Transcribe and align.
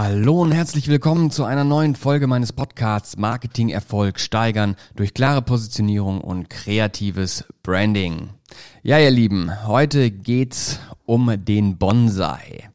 Hallo 0.00 0.42
und 0.42 0.52
herzlich 0.52 0.86
willkommen 0.86 1.32
zu 1.32 1.42
einer 1.42 1.64
neuen 1.64 1.96
Folge 1.96 2.28
meines 2.28 2.52
Podcasts 2.52 3.16
Marketing 3.16 3.68
Erfolg 3.68 4.20
steigern 4.20 4.76
durch 4.94 5.12
klare 5.12 5.42
Positionierung 5.42 6.20
und 6.20 6.48
kreatives 6.48 7.44
Branding. 7.64 8.28
Ja, 8.84 9.00
ihr 9.00 9.10
Lieben, 9.10 9.66
heute 9.66 10.12
geht's 10.12 10.78
um 11.04 11.44
den 11.44 11.78
Bonsai. 11.78 12.70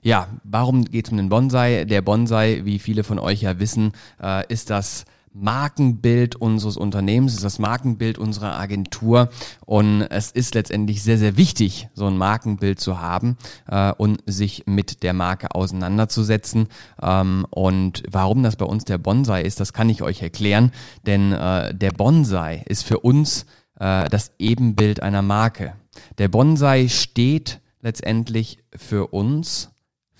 Ja, 0.00 0.28
warum 0.44 0.86
geht's 0.86 1.10
um 1.10 1.18
den 1.18 1.28
Bonsai? 1.28 1.84
Der 1.84 2.00
Bonsai, 2.00 2.62
wie 2.64 2.78
viele 2.78 3.04
von 3.04 3.18
euch 3.18 3.42
ja 3.42 3.58
wissen, 3.58 3.92
äh, 4.22 4.50
ist 4.50 4.70
das 4.70 5.04
Markenbild 5.34 6.36
unseres 6.36 6.76
Unternehmens, 6.76 7.34
ist 7.34 7.44
das 7.44 7.58
Markenbild 7.58 8.18
unserer 8.18 8.58
Agentur 8.58 9.30
und 9.64 10.02
es 10.02 10.30
ist 10.30 10.54
letztendlich 10.54 11.02
sehr, 11.02 11.18
sehr 11.18 11.36
wichtig, 11.36 11.88
so 11.94 12.06
ein 12.06 12.16
Markenbild 12.16 12.80
zu 12.80 13.00
haben 13.00 13.36
äh, 13.66 13.92
und 13.92 14.22
sich 14.26 14.64
mit 14.66 15.02
der 15.02 15.14
Marke 15.14 15.54
auseinanderzusetzen. 15.54 16.68
Ähm, 17.00 17.46
und 17.50 18.02
warum 18.10 18.42
das 18.42 18.56
bei 18.56 18.66
uns 18.66 18.84
der 18.84 18.98
Bonsai 18.98 19.42
ist, 19.42 19.60
das 19.60 19.72
kann 19.72 19.88
ich 19.88 20.02
euch 20.02 20.22
erklären, 20.22 20.72
denn 21.06 21.32
äh, 21.32 21.74
der 21.74 21.92
Bonsai 21.92 22.62
ist 22.66 22.84
für 22.84 23.00
uns 23.00 23.46
äh, 23.78 24.08
das 24.08 24.32
Ebenbild 24.38 25.02
einer 25.02 25.22
Marke. 25.22 25.74
Der 26.18 26.28
Bonsai 26.28 26.88
steht 26.88 27.60
letztendlich 27.80 28.58
für 28.74 29.08
uns 29.08 29.71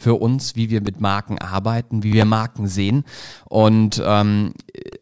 für 0.03 0.15
uns, 0.21 0.57
wie 0.57 0.69
wir 0.69 0.81
mit 0.81 1.01
Marken 1.01 1.39
arbeiten, 1.39 2.03
wie 2.03 2.13
wir 2.13 2.25
Marken 2.25 2.67
sehen. 2.67 3.05
Und 3.49 4.03
ähm, 4.05 4.53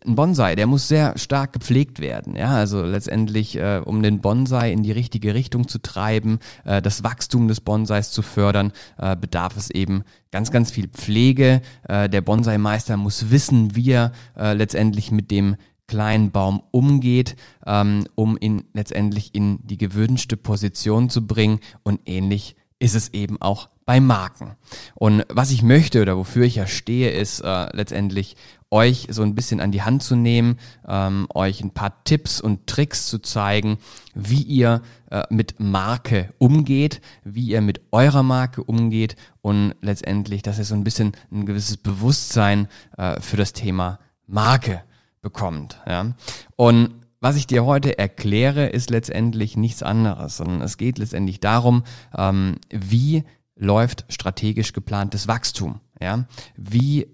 ein 0.06 0.14
Bonsai, 0.14 0.54
der 0.54 0.66
muss 0.66 0.88
sehr 0.88 1.16
stark 1.16 1.54
gepflegt 1.54 2.00
werden. 2.00 2.36
Ja, 2.36 2.50
also 2.50 2.82
letztendlich, 2.82 3.56
äh, 3.56 3.80
um 3.82 4.02
den 4.02 4.20
Bonsai 4.20 4.72
in 4.72 4.82
die 4.82 4.92
richtige 4.92 5.34
Richtung 5.34 5.68
zu 5.68 5.80
treiben, 5.80 6.38
äh, 6.64 6.82
das 6.82 7.02
Wachstum 7.02 7.48
des 7.48 7.60
Bonsais 7.62 8.10
zu 8.10 8.20
fördern, 8.20 8.72
äh, 8.98 9.16
bedarf 9.16 9.56
es 9.56 9.70
eben 9.70 10.04
ganz, 10.30 10.50
ganz 10.50 10.70
viel 10.70 10.88
Pflege. 10.88 11.62
Äh, 11.88 12.10
der 12.10 12.20
Bonsai-Meister 12.20 12.98
muss 12.98 13.30
wissen, 13.30 13.74
wie 13.74 13.92
er 13.92 14.12
äh, 14.36 14.52
letztendlich 14.52 15.10
mit 15.10 15.30
dem 15.30 15.56
kleinen 15.86 16.30
Baum 16.30 16.62
umgeht, 16.70 17.36
ähm, 17.66 18.06
um 18.14 18.38
ihn 18.40 18.64
letztendlich 18.74 19.34
in 19.34 19.58
die 19.66 19.76
gewünschte 19.78 20.36
Position 20.36 21.10
zu 21.10 21.26
bringen 21.26 21.58
und 21.82 22.00
ähnlich 22.06 22.54
ist 22.80 22.96
es 22.96 23.12
eben 23.12 23.40
auch 23.40 23.68
bei 23.84 24.00
Marken. 24.00 24.56
Und 24.94 25.24
was 25.28 25.50
ich 25.50 25.62
möchte 25.62 26.02
oder 26.02 26.16
wofür 26.16 26.44
ich 26.44 26.56
ja 26.56 26.66
stehe, 26.66 27.10
ist 27.10 27.40
äh, 27.40 27.76
letztendlich 27.76 28.36
euch 28.70 29.08
so 29.10 29.22
ein 29.22 29.34
bisschen 29.34 29.60
an 29.60 29.72
die 29.72 29.82
Hand 29.82 30.02
zu 30.02 30.16
nehmen, 30.16 30.58
ähm, 30.88 31.26
euch 31.34 31.60
ein 31.60 31.72
paar 31.72 32.04
Tipps 32.04 32.40
und 32.40 32.66
Tricks 32.66 33.06
zu 33.06 33.18
zeigen, 33.18 33.78
wie 34.14 34.42
ihr 34.42 34.82
äh, 35.10 35.24
mit 35.28 35.58
Marke 35.58 36.32
umgeht, 36.38 37.00
wie 37.24 37.48
ihr 37.48 37.60
mit 37.60 37.80
eurer 37.90 38.22
Marke 38.22 38.62
umgeht 38.62 39.16
und 39.42 39.74
letztendlich, 39.80 40.42
dass 40.42 40.58
ihr 40.58 40.64
so 40.64 40.74
ein 40.74 40.84
bisschen 40.84 41.12
ein 41.32 41.46
gewisses 41.46 41.76
Bewusstsein 41.76 42.68
äh, 42.96 43.20
für 43.20 43.36
das 43.36 43.52
Thema 43.52 43.98
Marke 44.26 44.82
bekommt. 45.20 45.80
Ja? 45.86 46.14
Und 46.56 46.94
was 47.20 47.36
ich 47.36 47.46
dir 47.46 47.64
heute 47.64 47.98
erkläre, 47.98 48.66
ist 48.66 48.90
letztendlich 48.90 49.56
nichts 49.56 49.82
anderes, 49.82 50.38
sondern 50.38 50.62
es 50.62 50.78
geht 50.78 50.98
letztendlich 50.98 51.40
darum, 51.40 51.84
ähm, 52.16 52.56
wie 52.70 53.24
läuft 53.54 54.06
strategisch 54.08 54.72
geplantes 54.72 55.28
Wachstum. 55.28 55.80
Ja? 56.00 56.26
Wie 56.56 57.06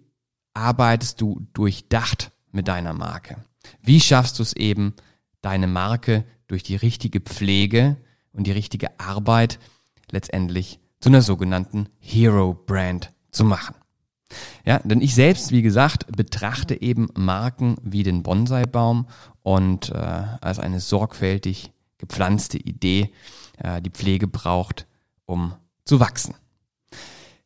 arbeitest 0.55 1.21
du 1.21 1.47
durchdacht 1.53 2.31
mit 2.53 2.69
deiner 2.69 2.95
Marke? 2.95 3.45
Wie 3.83 4.01
schaffst 4.01 4.39
du 4.39 4.43
es 4.43 4.55
eben, 4.55 4.95
deine 5.43 5.67
Marke 5.67 6.25
durch 6.47 6.63
die 6.63 6.77
richtige 6.77 7.21
Pflege 7.21 7.97
und 8.33 8.47
die 8.47 8.53
richtige 8.53 8.99
Arbeit 9.01 9.59
letztendlich 10.11 10.79
zu 11.01 11.09
einer 11.09 11.23
sogenannten 11.23 11.89
Hero 11.99 12.55
Brand 12.55 13.13
zu 13.33 13.45
machen? 13.45 13.75
Ja, 14.65 14.81
denn 14.81 15.01
ich 15.01 15.15
selbst, 15.15 15.53
wie 15.53 15.63
gesagt, 15.63 16.07
betrachte 16.17 16.81
eben 16.81 17.09
Marken 17.15 17.77
wie 17.83 18.03
den 18.03 18.23
Bonsai-Baum 18.23 19.07
und 19.43 19.91
äh, 19.91 19.95
als 19.95 20.59
eine 20.59 20.81
sorgfältig 20.81 21.73
gepflanzte 21.99 22.59
Idee, 22.59 23.13
äh, 23.59 23.81
die 23.81 23.91
Pflege 23.91 24.27
braucht, 24.27 24.87
um 25.25 25.55
zu 25.85 26.01
wachsen. 26.01 26.35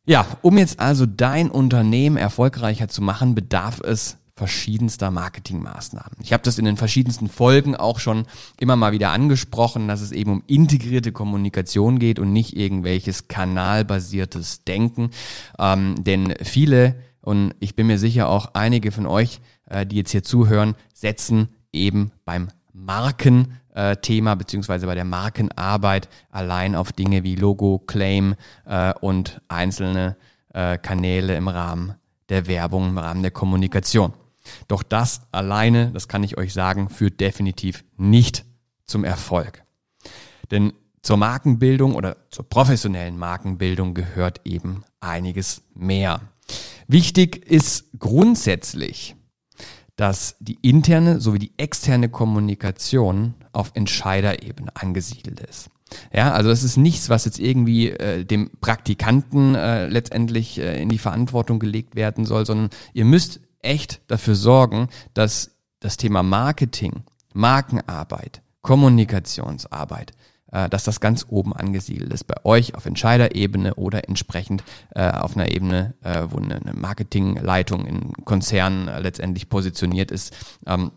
Ja, 0.05 0.25
um 0.41 0.57
jetzt 0.57 0.79
also 0.79 1.05
dein 1.05 1.51
Unternehmen 1.51 2.17
erfolgreicher 2.17 2.87
zu 2.87 3.01
machen, 3.03 3.35
bedarf 3.35 3.79
es 3.81 4.17
verschiedenster 4.35 5.11
Marketingmaßnahmen. 5.11 6.17
Ich 6.21 6.33
habe 6.33 6.43
das 6.43 6.57
in 6.57 6.65
den 6.65 6.77
verschiedensten 6.77 7.29
Folgen 7.29 7.75
auch 7.75 7.99
schon 7.99 8.25
immer 8.59 8.75
mal 8.75 8.91
wieder 8.91 9.11
angesprochen, 9.11 9.87
dass 9.87 10.01
es 10.01 10.11
eben 10.11 10.31
um 10.31 10.43
integrierte 10.47 11.11
Kommunikation 11.11 11.99
geht 11.99 12.19
und 12.19 12.33
nicht 12.33 12.55
irgendwelches 12.55 13.27
kanalbasiertes 13.27 14.63
Denken. 14.63 15.11
Ähm, 15.59 16.03
denn 16.03 16.33
viele, 16.41 16.95
und 17.21 17.53
ich 17.59 17.75
bin 17.75 17.87
mir 17.87 17.99
sicher 17.99 18.29
auch 18.29 18.51
einige 18.53 18.91
von 18.91 19.05
euch, 19.05 19.41
äh, 19.65 19.85
die 19.85 19.97
jetzt 19.97 20.11
hier 20.11 20.23
zuhören, 20.23 20.75
setzen 20.93 21.49
eben 21.73 22.11
beim 22.25 22.49
Markenthema 22.73 24.35
beziehungsweise 24.35 24.87
bei 24.87 24.95
der 24.95 25.05
Markenarbeit 25.05 26.09
allein 26.29 26.75
auf 26.75 26.91
Dinge 26.91 27.23
wie 27.23 27.35
Logo, 27.35 27.79
Claim 27.79 28.35
äh, 28.65 28.93
und 29.01 29.41
einzelne 29.47 30.17
äh, 30.53 30.77
Kanäle 30.77 31.35
im 31.35 31.47
Rahmen 31.47 31.95
der 32.29 32.47
Werbung, 32.47 32.89
im 32.89 32.97
Rahmen 32.97 33.21
der 33.21 33.31
Kommunikation. 33.31 34.13
Doch 34.67 34.83
das 34.83 35.21
alleine, 35.31 35.91
das 35.91 36.07
kann 36.07 36.23
ich 36.23 36.37
euch 36.37 36.53
sagen, 36.53 36.89
führt 36.89 37.19
definitiv 37.19 37.83
nicht 37.97 38.45
zum 38.85 39.03
Erfolg. 39.03 39.63
Denn 40.51 40.73
zur 41.01 41.17
Markenbildung 41.17 41.95
oder 41.95 42.17
zur 42.29 42.47
professionellen 42.47 43.17
Markenbildung 43.17 43.93
gehört 43.93 44.41
eben 44.45 44.83
einiges 44.99 45.63
mehr. 45.73 46.21
Wichtig 46.87 47.45
ist 47.45 47.85
grundsätzlich, 47.97 49.15
dass 49.95 50.35
die 50.39 50.57
interne 50.61 51.19
sowie 51.19 51.39
die 51.39 51.53
externe 51.57 52.09
Kommunikation 52.09 53.35
auf 53.51 53.71
Entscheiderebene 53.73 54.75
angesiedelt 54.75 55.39
ist. 55.39 55.69
Ja, 56.13 56.31
also 56.31 56.49
es 56.49 56.63
ist 56.63 56.77
nichts, 56.77 57.09
was 57.09 57.25
jetzt 57.25 57.39
irgendwie 57.39 57.89
äh, 57.89 58.23
dem 58.23 58.51
Praktikanten 58.61 59.55
äh, 59.55 59.87
letztendlich 59.87 60.57
äh, 60.59 60.81
in 60.81 60.89
die 60.89 60.97
Verantwortung 60.97 61.59
gelegt 61.59 61.95
werden 61.95 62.25
soll, 62.25 62.45
sondern 62.45 62.69
ihr 62.93 63.05
müsst 63.05 63.41
echt 63.63 64.01
dafür 64.07 64.35
sorgen, 64.35 64.89
dass 65.13 65.51
das 65.79 65.97
Thema 65.97 66.23
Marketing, 66.23 67.03
Markenarbeit, 67.33 68.41
Kommunikationsarbeit, 68.61 70.11
äh, 70.51 70.69
dass 70.69 70.83
das 70.83 70.99
ganz 70.99 71.25
oben 71.29 71.53
angesiedelt 71.53 72.13
ist 72.13 72.25
bei 72.25 72.35
euch 72.43 72.75
auf 72.75 72.85
Entscheiderebene 72.85 73.75
oder 73.75 74.07
entsprechend 74.07 74.63
äh, 74.95 75.09
auf 75.09 75.35
einer 75.35 75.51
Ebene, 75.51 75.95
äh, 76.01 76.27
wo 76.29 76.37
eine, 76.37 76.59
Marketingleitung 76.73 77.85
in 77.85 78.13
Konzernen 78.25 78.87
äh, 78.87 78.99
letztendlich 78.99 79.49
positioniert 79.49 80.11
ist. 80.11 80.35
Ähm, 80.67 80.91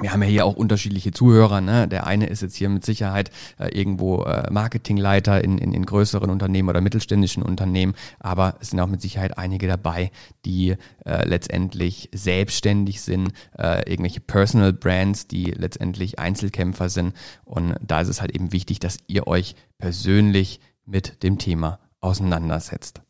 wir 0.00 0.12
haben 0.12 0.22
ja 0.22 0.28
hier 0.28 0.44
auch 0.44 0.56
unterschiedliche 0.56 1.10
Zuhörer. 1.10 1.60
Ne? 1.60 1.88
Der 1.88 2.06
eine 2.06 2.26
ist 2.26 2.42
jetzt 2.42 2.56
hier 2.56 2.68
mit 2.68 2.84
Sicherheit 2.84 3.30
äh, 3.58 3.68
irgendwo 3.68 4.24
äh, 4.24 4.50
Marketingleiter 4.50 5.42
in, 5.42 5.58
in, 5.58 5.72
in 5.72 5.86
größeren 5.86 6.28
Unternehmen 6.30 6.68
oder 6.68 6.80
mittelständischen 6.80 7.42
Unternehmen, 7.42 7.94
aber 8.20 8.56
es 8.60 8.70
sind 8.70 8.80
auch 8.80 8.88
mit 8.88 9.00
Sicherheit 9.00 9.38
einige 9.38 9.66
dabei, 9.66 10.10
die 10.44 10.76
äh, 11.04 11.26
letztendlich 11.26 12.10
selbstständig 12.12 13.00
sind, 13.00 13.32
äh, 13.58 13.88
irgendwelche 13.90 14.20
Personal 14.20 14.72
Brands, 14.72 15.28
die 15.28 15.46
letztendlich 15.46 16.18
Einzelkämpfer 16.18 16.88
sind. 16.88 17.14
Und 17.44 17.76
da 17.80 18.02
ist 18.02 18.08
es 18.08 18.20
halt 18.20 18.34
eben 18.34 18.52
wichtig, 18.52 18.80
dass 18.80 18.98
ihr 19.06 19.26
euch 19.26 19.54
persönlich 19.78 20.60
mit 20.84 21.22
dem 21.22 21.38
Thema 21.38 21.78
auseinandersetzt. 22.00 23.00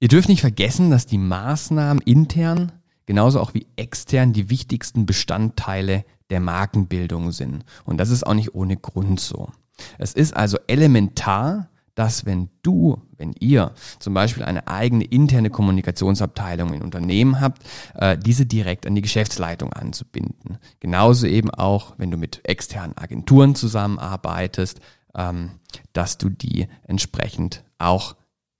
Ihr 0.00 0.08
dürft 0.08 0.28
nicht 0.28 0.40
vergessen, 0.40 0.90
dass 0.90 1.06
die 1.06 1.18
Maßnahmen 1.18 2.00
intern 2.02 2.70
genauso 3.08 3.40
auch 3.40 3.54
wie 3.54 3.66
extern 3.76 4.34
die 4.34 4.50
wichtigsten 4.50 5.06
Bestandteile 5.06 6.04
der 6.28 6.40
Markenbildung 6.40 7.32
sind. 7.32 7.64
Und 7.86 7.96
das 7.96 8.10
ist 8.10 8.26
auch 8.26 8.34
nicht 8.34 8.54
ohne 8.54 8.76
Grund 8.76 9.18
so. 9.18 9.48
Es 9.96 10.12
ist 10.12 10.36
also 10.36 10.58
elementar, 10.66 11.70
dass 11.94 12.26
wenn 12.26 12.50
du, 12.62 13.00
wenn 13.16 13.32
ihr 13.40 13.72
zum 13.98 14.12
Beispiel 14.12 14.44
eine 14.44 14.68
eigene 14.68 15.04
interne 15.04 15.48
Kommunikationsabteilung 15.48 16.74
in 16.74 16.82
Unternehmen 16.82 17.40
habt, 17.40 17.62
äh, 17.94 18.18
diese 18.18 18.44
direkt 18.44 18.86
an 18.86 18.94
die 18.94 19.00
Geschäftsleitung 19.00 19.72
anzubinden. 19.72 20.58
Genauso 20.78 21.26
eben 21.26 21.50
auch, 21.50 21.94
wenn 21.96 22.10
du 22.10 22.18
mit 22.18 22.42
externen 22.46 22.94
Agenturen 22.98 23.54
zusammenarbeitest, 23.54 24.80
ähm, 25.14 25.52
dass 25.94 26.18
du 26.18 26.28
die 26.28 26.68
entsprechend 26.82 27.64
auch 27.78 28.16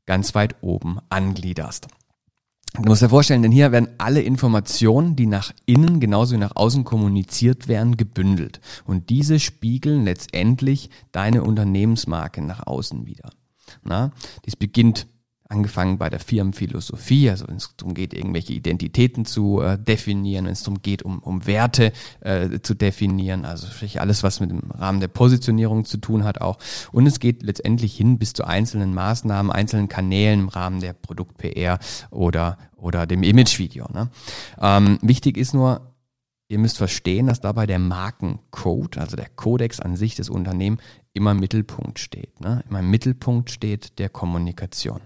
ganz 0.06 0.34
weit 0.34 0.56
oben 0.62 1.00
angliederst. 1.10 1.88
Du 2.74 2.82
musst 2.82 3.02
dir 3.02 3.08
vorstellen, 3.08 3.42
denn 3.42 3.50
hier 3.50 3.72
werden 3.72 3.88
alle 3.98 4.22
Informationen, 4.22 5.16
die 5.16 5.26
nach 5.26 5.52
innen 5.66 6.00
genauso 6.00 6.34
wie 6.34 6.38
nach 6.38 6.54
außen 6.54 6.84
kommuniziert 6.84 7.66
werden, 7.66 7.96
gebündelt. 7.96 8.60
Und 8.84 9.10
diese 9.10 9.40
spiegeln 9.40 10.04
letztendlich 10.04 10.90
deine 11.10 11.42
Unternehmensmarke 11.42 12.42
nach 12.42 12.66
außen 12.66 13.06
wieder. 13.06 13.30
Na, 13.82 14.12
dies 14.44 14.56
beginnt 14.56 15.06
angefangen 15.48 15.96
bei 15.96 16.10
der 16.10 16.20
Firmenphilosophie, 16.20 17.30
also 17.30 17.48
wenn 17.48 17.56
es 17.56 17.74
darum 17.76 17.94
geht, 17.94 18.12
irgendwelche 18.12 18.52
Identitäten 18.52 19.24
zu 19.24 19.62
äh, 19.62 19.78
definieren, 19.78 20.44
wenn 20.44 20.52
es 20.52 20.62
darum 20.62 20.82
geht, 20.82 21.02
um, 21.02 21.20
um 21.20 21.46
Werte 21.46 21.92
äh, 22.20 22.60
zu 22.60 22.74
definieren, 22.74 23.46
also 23.46 23.66
sprich 23.66 24.00
alles, 24.00 24.22
was 24.22 24.40
mit 24.40 24.50
dem 24.50 24.70
Rahmen 24.70 25.00
der 25.00 25.08
Positionierung 25.08 25.86
zu 25.86 25.96
tun 25.98 26.24
hat 26.24 26.42
auch. 26.42 26.58
Und 26.92 27.06
es 27.06 27.18
geht 27.18 27.42
letztendlich 27.42 27.96
hin 27.96 28.18
bis 28.18 28.34
zu 28.34 28.44
einzelnen 28.44 28.92
Maßnahmen, 28.92 29.50
einzelnen 29.50 29.88
Kanälen 29.88 30.40
im 30.40 30.48
Rahmen 30.48 30.80
der 30.80 30.92
Produkt-PR 30.92 31.78
oder, 32.10 32.58
oder 32.76 33.06
dem 33.06 33.22
Image-Video. 33.22 33.86
Ne? 33.90 34.10
Ähm, 34.60 34.98
wichtig 35.00 35.38
ist 35.38 35.54
nur, 35.54 35.94
ihr 36.48 36.58
müsst 36.58 36.76
verstehen, 36.76 37.26
dass 37.26 37.40
dabei 37.40 37.66
der 37.66 37.78
Markencode, 37.78 38.98
also 38.98 39.16
der 39.16 39.30
Kodex 39.30 39.80
an 39.80 39.96
sich 39.96 40.14
des 40.14 40.28
Unternehmens, 40.28 40.82
immer 41.14 41.30
im 41.30 41.40
Mittelpunkt 41.40 41.98
steht. 41.98 42.38
Ne? 42.40 42.62
Immer 42.68 42.80
im 42.80 42.90
Mittelpunkt 42.90 43.50
steht 43.50 43.98
der 43.98 44.10
Kommunikation. 44.10 45.00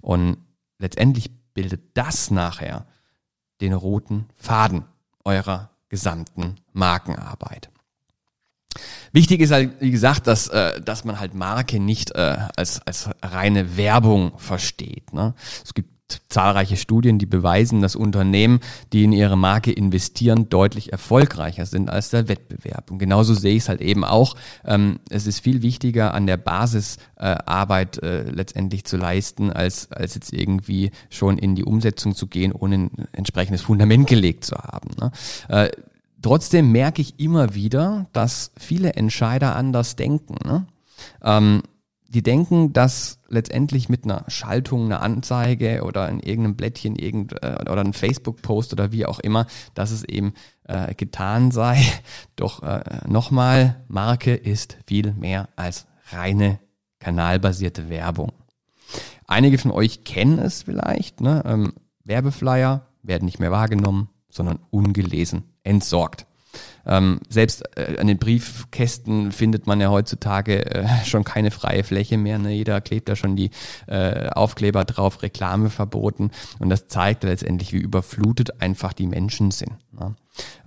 Und 0.00 0.38
letztendlich 0.78 1.30
bildet 1.54 1.96
das 1.96 2.30
nachher 2.30 2.86
den 3.60 3.72
roten 3.72 4.28
Faden 4.36 4.84
eurer 5.24 5.70
gesamten 5.88 6.56
Markenarbeit. 6.72 7.70
Wichtig 9.12 9.40
ist 9.40 9.50
halt, 9.50 9.80
wie 9.80 9.90
gesagt, 9.90 10.26
dass, 10.26 10.48
äh, 10.48 10.80
dass 10.80 11.04
man 11.04 11.18
halt 11.18 11.34
Marke 11.34 11.80
nicht 11.80 12.14
äh, 12.14 12.36
als, 12.56 12.80
als 12.86 13.10
reine 13.22 13.76
Werbung 13.76 14.38
versteht. 14.38 15.12
Ne? 15.12 15.34
Es 15.64 15.74
gibt 15.74 15.90
zahlreiche 16.28 16.76
Studien, 16.76 17.18
die 17.18 17.26
beweisen, 17.26 17.82
dass 17.82 17.96
Unternehmen, 17.96 18.60
die 18.92 19.04
in 19.04 19.12
ihre 19.12 19.36
Marke 19.36 19.72
investieren, 19.72 20.48
deutlich 20.48 20.92
erfolgreicher 20.92 21.66
sind 21.66 21.90
als 21.90 22.10
der 22.10 22.28
Wettbewerb. 22.28 22.90
Und 22.90 22.98
genauso 22.98 23.34
sehe 23.34 23.54
ich 23.54 23.64
es 23.64 23.68
halt 23.68 23.80
eben 23.80 24.04
auch. 24.04 24.36
Ähm, 24.64 25.00
es 25.10 25.26
ist 25.26 25.40
viel 25.40 25.62
wichtiger, 25.62 26.14
an 26.14 26.26
der 26.26 26.36
Basisarbeit 26.36 28.02
äh, 28.02 28.08
äh, 28.08 28.30
letztendlich 28.30 28.84
zu 28.84 28.96
leisten, 28.96 29.52
als, 29.52 29.92
als 29.92 30.14
jetzt 30.14 30.32
irgendwie 30.32 30.90
schon 31.10 31.38
in 31.38 31.54
die 31.54 31.64
Umsetzung 31.64 32.14
zu 32.14 32.26
gehen, 32.26 32.52
ohne 32.52 32.76
ein 32.76 32.90
entsprechendes 33.12 33.62
Fundament 33.62 34.06
gelegt 34.06 34.44
zu 34.44 34.56
haben. 34.56 34.90
Ne? 35.00 35.12
Äh, 35.48 35.70
trotzdem 36.22 36.72
merke 36.72 37.02
ich 37.02 37.18
immer 37.20 37.54
wieder, 37.54 38.06
dass 38.12 38.52
viele 38.56 38.94
Entscheider 38.94 39.56
anders 39.56 39.96
denken. 39.96 40.36
Ne? 40.44 40.66
Ähm, 41.22 41.62
die 42.08 42.22
denken, 42.22 42.72
dass 42.72 43.20
letztendlich 43.28 43.90
mit 43.90 44.04
einer 44.04 44.24
Schaltung, 44.28 44.86
einer 44.86 45.02
Anzeige 45.02 45.82
oder 45.84 46.08
in 46.08 46.20
irgendeinem 46.20 46.56
Blättchen 46.56 46.96
irgend, 46.96 47.34
äh, 47.42 47.58
oder 47.60 47.80
einem 47.80 47.92
Facebook-Post 47.92 48.72
oder 48.72 48.92
wie 48.92 49.04
auch 49.04 49.18
immer, 49.18 49.46
dass 49.74 49.90
es 49.90 50.04
eben 50.04 50.32
äh, 50.64 50.94
getan 50.94 51.50
sei. 51.50 51.82
Doch 52.36 52.62
äh, 52.62 52.82
nochmal, 53.06 53.84
Marke 53.88 54.34
ist 54.34 54.78
viel 54.86 55.12
mehr 55.12 55.50
als 55.56 55.86
reine 56.10 56.58
kanalbasierte 56.98 57.90
Werbung. 57.90 58.32
Einige 59.26 59.58
von 59.58 59.70
euch 59.70 60.04
kennen 60.04 60.38
es 60.38 60.62
vielleicht. 60.62 61.20
Ne? 61.20 61.42
Ähm, 61.44 61.74
Werbeflyer 62.04 62.86
werden 63.02 63.26
nicht 63.26 63.38
mehr 63.38 63.50
wahrgenommen, 63.50 64.08
sondern 64.30 64.60
ungelesen 64.70 65.44
entsorgt. 65.62 66.26
Ähm, 66.86 67.20
selbst 67.28 67.64
äh, 67.76 67.98
an 67.98 68.06
den 68.06 68.18
Briefkästen 68.18 69.32
findet 69.32 69.66
man 69.66 69.80
ja 69.80 69.90
heutzutage 69.90 70.64
äh, 70.74 71.04
schon 71.04 71.24
keine 71.24 71.50
freie 71.50 71.84
Fläche 71.84 72.16
mehr. 72.16 72.38
Ne? 72.38 72.52
Jeder 72.52 72.80
klebt 72.80 73.08
da 73.08 73.16
schon 73.16 73.36
die 73.36 73.50
äh, 73.86 74.28
Aufkleber 74.30 74.84
drauf, 74.84 75.22
Reklame 75.22 75.70
verboten. 75.70 76.30
Und 76.58 76.70
das 76.70 76.88
zeigt 76.88 77.24
letztendlich, 77.24 77.72
wie 77.72 77.78
überflutet 77.78 78.60
einfach 78.62 78.92
die 78.92 79.06
Menschen 79.06 79.50
sind. 79.50 79.72
Ne? 79.92 80.14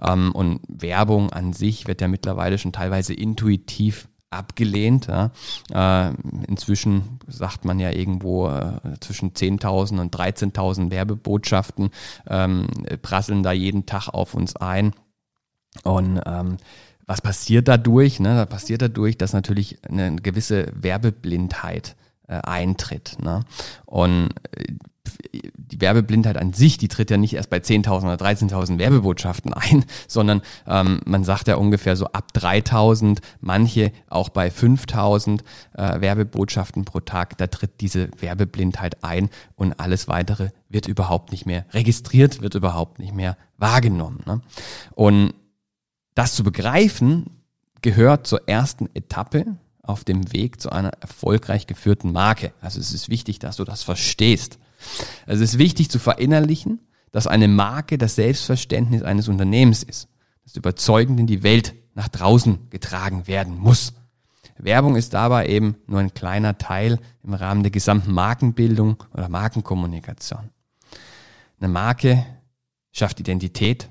Ähm, 0.02 0.32
und 0.34 0.62
Werbung 0.68 1.32
an 1.32 1.54
sich 1.54 1.88
wird 1.88 2.02
ja 2.02 2.08
mittlerweile 2.08 2.58
schon 2.58 2.74
teilweise 2.74 3.14
intuitiv 3.14 4.08
abgelehnt. 4.32 5.08
Ja. 5.08 5.32
Äh, 5.74 6.14
inzwischen 6.48 7.20
sagt 7.28 7.66
man 7.66 7.80
ja 7.80 7.92
irgendwo 7.92 8.48
äh, 8.48 8.80
zwischen 9.02 9.34
10.000 9.34 10.00
und 10.00 10.16
13.000 10.16 10.90
Werbebotschaften 10.90 11.90
ähm, 12.28 12.68
prasseln 13.02 13.44
da 13.44 13.52
jeden 13.52 13.86
Tag 13.86 14.08
auf 14.08 14.34
uns 14.34 14.56
ein. 14.56 14.94
Und 15.84 16.22
ähm, 16.26 16.58
was 17.06 17.22
passiert 17.22 17.68
dadurch? 17.68 18.20
Ne? 18.20 18.36
Da 18.36 18.46
passiert 18.46 18.82
dadurch, 18.82 19.18
dass 19.18 19.34
natürlich 19.34 19.80
eine 19.88 20.16
gewisse 20.16 20.68
Werbeblindheit 20.74 21.96
äh, 22.28 22.36
eintritt. 22.36 23.18
Ne? 23.22 23.44
Und 23.86 24.30
äh, 24.56 24.74
die 25.34 25.82
Werbeblindheit 25.82 26.38
an 26.38 26.54
sich, 26.54 26.78
die 26.78 26.88
tritt 26.88 27.10
ja 27.10 27.18
nicht 27.18 27.34
erst 27.34 27.50
bei 27.50 27.58
10.000 27.58 28.04
oder 28.04 28.16
13.000 28.16 28.80
Werbebotschaften 28.80 29.54
ein, 29.54 29.86
sondern 30.08 30.42
ähm, 30.68 31.02
man 31.06 31.24
sagt 31.24 31.48
ja 31.48 31.56
ungefähr 31.56 31.96
so 31.96 32.06
ab 32.08 32.28
3.000, 32.36 33.20
manche 33.40 33.92
auch 34.10 34.30
bei 34.30 34.50
5.000 34.50 35.42
äh, 35.74 36.02
Werbebotschaften 36.02 36.86
pro 36.86 37.00
Tag, 37.00 37.38
da 37.38 37.48
tritt 37.48 37.82
diese 37.82 38.10
Werbeblindheit 38.20 39.04
ein 39.04 39.30
und 39.56 39.80
alles 39.80 40.08
weitere 40.08 40.50
wird 40.70 40.88
überhaupt 40.88 41.32
nicht 41.32 41.46
mehr 41.46 41.66
registriert, 41.72 42.42
wird 42.42 42.56
überhaupt 42.56 43.00
nicht 43.00 43.14
mehr 43.14 43.38
wahrgenommen. 43.58 44.24
Ne? 44.26 44.42
Und 44.92 45.34
das 46.14 46.36
zu 46.36 46.44
begreifen 46.44 47.42
gehört 47.82 48.28
zur 48.28 48.48
ersten 48.48 48.90
Etappe 48.94 49.58
auf 49.82 50.04
dem 50.04 50.32
Weg 50.34 50.62
zu 50.62 50.70
einer 50.70 50.92
erfolgreich 51.02 51.68
geführten 51.68 52.12
Marke. 52.12 52.54
Also 52.62 52.80
es 52.80 52.94
ist 52.94 53.10
wichtig, 53.10 53.40
dass 53.40 53.56
du 53.56 53.64
das 53.64 53.84
verstehst. 53.84 54.60
Also 55.26 55.44
es 55.44 55.54
ist 55.54 55.58
wichtig 55.58 55.90
zu 55.90 56.00
verinnerlichen, 56.00 56.80
dass 57.12 57.28
eine 57.28 57.48
Marke 57.48 57.98
das 57.98 58.16
Selbstverständnis 58.16 59.02
eines 59.02 59.28
Unternehmens 59.28 59.84
ist, 59.84 60.08
das 60.44 60.56
überzeugend 60.56 61.20
in 61.20 61.28
die 61.28 61.44
Welt 61.44 61.74
nach 61.94 62.08
draußen 62.08 62.70
getragen 62.70 63.28
werden 63.28 63.58
muss. 63.58 63.94
Werbung 64.64 64.96
ist 64.96 65.14
dabei 65.14 65.48
eben 65.48 65.76
nur 65.88 66.00
ein 66.00 66.14
kleiner 66.14 66.58
Teil 66.58 67.00
im 67.24 67.34
Rahmen 67.34 67.64
der 67.64 67.72
gesamten 67.72 68.14
Markenbildung 68.14 69.04
oder 69.14 69.30
Markenkommunikation. 69.30 70.50
Eine 71.60 71.70
Marke 71.70 72.26
schafft 72.92 73.20
Identität, 73.20 73.90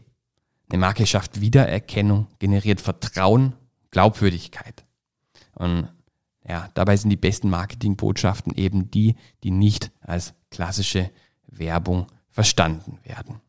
eine 0.70 0.80
Marke 0.80 1.06
schafft 1.06 1.40
Wiedererkennung, 1.40 2.28
generiert 2.38 2.80
Vertrauen, 2.80 3.54
Glaubwürdigkeit. 3.90 4.84
Und 5.54 5.88
ja, 6.48 6.68
dabei 6.74 6.96
sind 6.96 7.10
die 7.10 7.16
besten 7.16 7.50
Marketingbotschaften 7.50 8.54
eben 8.56 8.90
die, 8.90 9.16
die 9.42 9.50
nicht 9.50 9.90
als 10.00 10.34
klassische 10.50 11.10
Werbung 11.46 12.06
verstanden 12.30 12.98
werden. 13.02 13.40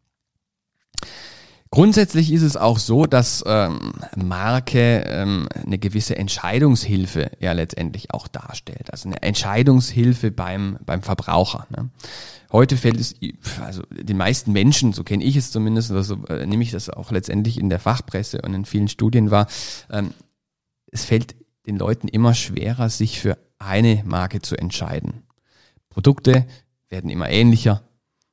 Grundsätzlich 1.73 2.33
ist 2.33 2.41
es 2.41 2.57
auch 2.57 2.79
so, 2.79 3.06
dass 3.06 3.45
ähm, 3.47 3.94
Marke 4.18 5.06
ähm, 5.07 5.47
eine 5.53 5.79
gewisse 5.79 6.18
Entscheidungshilfe 6.18 7.31
ja 7.39 7.53
letztendlich 7.53 8.13
auch 8.13 8.27
darstellt. 8.27 8.91
Also 8.91 9.07
eine 9.07 9.21
Entscheidungshilfe 9.21 10.31
beim, 10.31 10.77
beim 10.85 11.01
Verbraucher. 11.01 11.68
Ne? 11.69 11.89
Heute 12.51 12.75
fällt 12.75 13.00
es, 13.00 13.15
also 13.62 13.83
den 13.89 14.18
meisten 14.18 14.51
Menschen, 14.51 14.91
so 14.91 15.06
kenne 15.06 15.23
ich 15.23 15.38
es 15.38 15.51
zumindest, 15.51 15.91
oder 15.91 16.03
so 16.03 16.25
äh, 16.25 16.45
nehme 16.45 16.62
ich 16.62 16.71
das 16.71 16.89
auch 16.89 17.09
letztendlich 17.09 17.57
in 17.57 17.69
der 17.69 17.79
Fachpresse 17.79 18.41
und 18.41 18.53
in 18.53 18.65
vielen 18.65 18.89
Studien 18.89 19.31
wahr, 19.31 19.47
ähm, 19.89 20.13
es 20.91 21.06
fällt 21.06 21.38
den 21.67 21.77
Leuten 21.77 22.09
immer 22.09 22.33
schwerer, 22.33 22.89
sich 22.89 23.21
für 23.21 23.38
eine 23.59 24.03
Marke 24.06 24.41
zu 24.41 24.57
entscheiden. 24.57 25.24
Produkte 25.89 26.45
werden 26.89 27.09
immer 27.09 27.29
ähnlicher, 27.29 27.81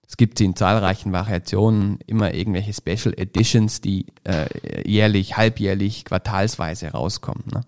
es 0.08 0.16
gibt 0.16 0.38
sie 0.38 0.46
in 0.46 0.56
zahlreichen 0.56 1.12
Variationen, 1.12 1.98
immer 2.06 2.32
irgendwelche 2.32 2.72
Special 2.72 3.12
Editions, 3.14 3.82
die 3.82 4.06
äh, 4.24 4.46
jährlich, 4.88 5.36
halbjährlich, 5.36 6.06
quartalsweise 6.06 6.92
rauskommen. 6.92 7.44
Ne? 7.52 7.60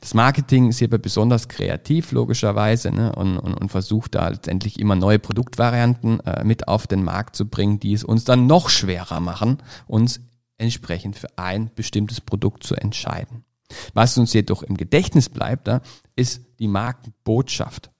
Das 0.00 0.14
Marketing 0.14 0.68
ist 0.68 0.78
hierbei 0.78 0.98
besonders 0.98 1.48
kreativ, 1.48 2.12
logischerweise, 2.12 2.92
ne? 2.92 3.12
und, 3.16 3.36
und, 3.38 3.54
und 3.54 3.68
versucht 3.70 4.14
da 4.14 4.28
letztendlich 4.28 4.78
immer 4.78 4.94
neue 4.94 5.18
Produktvarianten 5.18 6.20
äh, 6.20 6.44
mit 6.44 6.68
auf 6.68 6.86
den 6.86 7.02
Markt 7.02 7.34
zu 7.34 7.48
bringen, 7.48 7.80
die 7.80 7.94
es 7.94 8.04
uns 8.04 8.22
dann 8.22 8.46
noch 8.46 8.68
schwerer 8.68 9.18
machen, 9.18 9.58
uns 9.88 10.20
entsprechend 10.56 11.16
für 11.16 11.36
ein 11.36 11.72
bestimmtes 11.74 12.20
Produkt 12.20 12.62
zu 12.62 12.76
entscheiden. 12.76 13.44
Was 13.92 14.16
uns 14.16 14.32
jedoch 14.32 14.62
im 14.62 14.76
Gedächtnis 14.76 15.28
bleibt, 15.28 15.66
da, 15.66 15.80
ist 16.14 16.42
die 16.60 16.68
Markenbotschaft, 16.68 17.90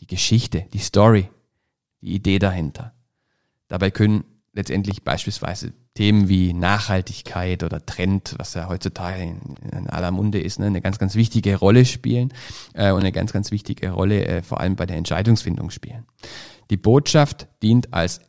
die 0.00 0.08
Geschichte, 0.08 0.66
die 0.72 0.78
Story, 0.78 1.28
die 2.00 2.14
Idee 2.14 2.40
dahinter. 2.40 2.93
Dabei 3.68 3.90
können 3.90 4.24
letztendlich 4.54 5.02
beispielsweise 5.02 5.72
Themen 5.94 6.28
wie 6.28 6.52
Nachhaltigkeit 6.52 7.62
oder 7.62 7.84
Trend, 7.84 8.34
was 8.38 8.54
ja 8.54 8.68
heutzutage 8.68 9.22
in, 9.22 9.88
aller 9.88 10.10
Munde 10.10 10.40
ist, 10.40 10.58
ne, 10.58 10.66
eine 10.66 10.80
ganz, 10.80 10.98
ganz 10.98 11.14
wichtige 11.14 11.56
Rolle 11.56 11.84
spielen 11.84 12.32
äh, 12.74 12.90
und 12.90 13.00
eine 13.00 13.12
ganz, 13.12 13.32
ganz 13.32 13.50
wichtige 13.50 13.90
Rolle 13.90 14.24
äh, 14.26 14.42
vor 14.42 14.60
allem 14.60 14.76
bei 14.76 14.86
der 14.86 14.96
Entscheidungsfindung 14.96 15.70
spielen. 15.70 16.04
Die 16.70 16.76
Botschaft 16.76 17.48
dient 17.62 17.92
als 17.92 18.20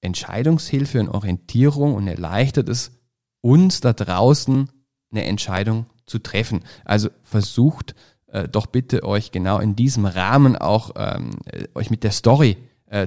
Entscheidungshilfe 0.00 1.00
und 1.00 1.08
Orientierung 1.08 1.94
und 1.94 2.06
erleichtert 2.06 2.68
es 2.68 2.92
uns 3.40 3.80
da 3.80 3.92
draußen 3.92 4.68
eine 5.10 5.24
Entscheidung 5.24 5.86
zu 6.06 6.18
treffen. 6.18 6.60
Also 6.84 7.08
versucht 7.22 7.94
äh, 8.28 8.48
doch 8.48 8.66
bitte 8.66 9.04
euch 9.04 9.32
genau 9.32 9.58
in 9.58 9.74
diesem 9.74 10.06
Rahmen 10.06 10.56
auch 10.56 10.92
ähm, 10.96 11.30
euch 11.74 11.90
mit 11.90 12.04
der 12.04 12.12
Story 12.12 12.56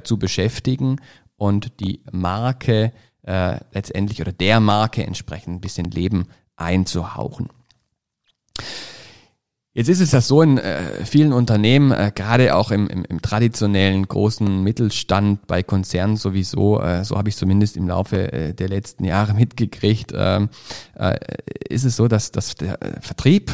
zu 0.04 0.18
beschäftigen 0.18 0.96
und 1.38 1.80
die 1.80 2.02
Marke 2.12 2.92
äh, 3.24 3.60
letztendlich 3.72 4.22
oder 4.22 4.32
der 4.32 4.60
Marke 4.60 5.04
entsprechend 5.04 5.56
ein 5.56 5.62
bisschen 5.62 5.92
Leben 5.92 6.28
einzuhauchen. 6.56 7.50
Jetzt 9.74 9.90
ist 9.90 10.00
es 10.00 10.14
ja 10.14 10.22
so 10.22 10.42
in 10.42 10.58
äh, 10.58 11.04
vielen 11.04 11.34
Unternehmen, 11.34 11.92
äh, 11.92 12.10
gerade 12.16 12.56
auch 12.56 12.72
im, 12.72 12.88
im, 12.88 13.04
im, 13.04 13.22
traditionellen 13.22 14.08
großen 14.08 14.64
Mittelstand 14.64 15.48
bei 15.48 15.64
Konzernen 15.64 16.16
sowieso, 16.16 16.80
äh, 16.80 17.04
so 17.04 17.18
habe 17.18 17.28
ich 17.28 17.36
zumindest 17.36 17.76
im 17.76 17.90
Laufe 17.90 18.32
äh, 18.32 18.54
der 18.54 18.70
letzten 18.70 19.04
Jahre 19.04 19.34
mitgekriegt, 19.36 20.14
ähm, 20.16 20.48
äh, 20.98 21.18
ist 21.68 21.84
es 21.84 21.98
so, 21.98 22.08
dass, 22.08 22.32
dass 22.32 22.56
der 22.56 22.80
Vertrieb 23.02 23.52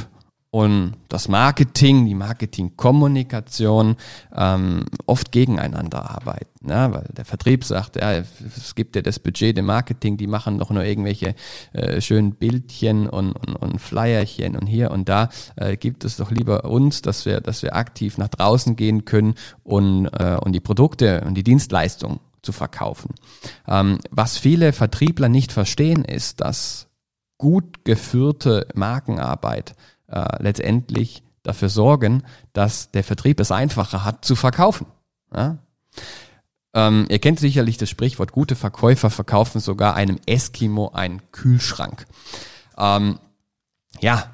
und 0.51 0.97
das 1.07 1.29
Marketing, 1.29 2.05
die 2.05 2.13
Marketingkommunikation 2.13 3.95
ähm, 4.35 4.85
oft 5.05 5.31
gegeneinander 5.31 6.11
arbeiten. 6.11 6.67
Ne? 6.67 6.89
Weil 6.91 7.07
der 7.15 7.23
Vertrieb 7.23 7.63
sagt, 7.63 7.95
ja, 7.95 8.11
es 8.11 8.75
gibt 8.75 8.97
ja 8.97 9.01
das 9.01 9.19
Budget 9.19 9.55
dem 9.55 9.65
Marketing, 9.65 10.17
die 10.17 10.27
machen 10.27 10.59
doch 10.59 10.69
nur 10.69 10.83
irgendwelche 10.83 11.35
äh, 11.71 12.01
schönen 12.01 12.35
Bildchen 12.35 13.07
und, 13.07 13.31
und, 13.31 13.55
und 13.55 13.79
Flyerchen 13.79 14.57
und 14.57 14.67
hier 14.67 14.91
und 14.91 15.07
da 15.07 15.29
äh, 15.55 15.77
gibt 15.77 16.03
es 16.03 16.17
doch 16.17 16.31
lieber 16.31 16.65
uns, 16.65 17.01
dass 17.01 17.25
wir, 17.25 17.39
dass 17.39 17.63
wir 17.63 17.73
aktiv 17.73 18.17
nach 18.17 18.27
draußen 18.27 18.75
gehen 18.75 19.05
können 19.05 19.35
und, 19.63 20.07
äh, 20.07 20.37
und 20.41 20.51
die 20.51 20.59
Produkte 20.59 21.23
und 21.25 21.35
die 21.35 21.43
Dienstleistungen 21.43 22.19
zu 22.41 22.51
verkaufen. 22.51 23.15
Ähm, 23.69 23.99
was 24.09 24.37
viele 24.37 24.73
Vertriebler 24.73 25.29
nicht 25.29 25.53
verstehen, 25.53 26.03
ist, 26.03 26.41
dass 26.41 26.87
gut 27.37 27.85
geführte 27.85 28.67
Markenarbeit 28.75 29.75
äh, 30.11 30.43
letztendlich 30.43 31.23
dafür 31.43 31.69
sorgen, 31.69 32.23
dass 32.53 32.91
der 32.91 33.03
Vertrieb 33.03 33.39
es 33.39 33.51
einfacher 33.51 34.05
hat 34.05 34.23
zu 34.23 34.35
verkaufen. 34.35 34.85
Ja? 35.33 35.57
Ähm, 36.73 37.05
ihr 37.09 37.19
kennt 37.19 37.39
sicherlich 37.39 37.77
das 37.77 37.89
Sprichwort, 37.89 38.31
gute 38.31 38.55
Verkäufer 38.55 39.09
verkaufen 39.09 39.59
sogar 39.59 39.95
einem 39.95 40.19
Eskimo 40.25 40.89
einen 40.89 41.21
Kühlschrank. 41.31 42.05
Ähm, 42.77 43.19
ja, 43.99 44.31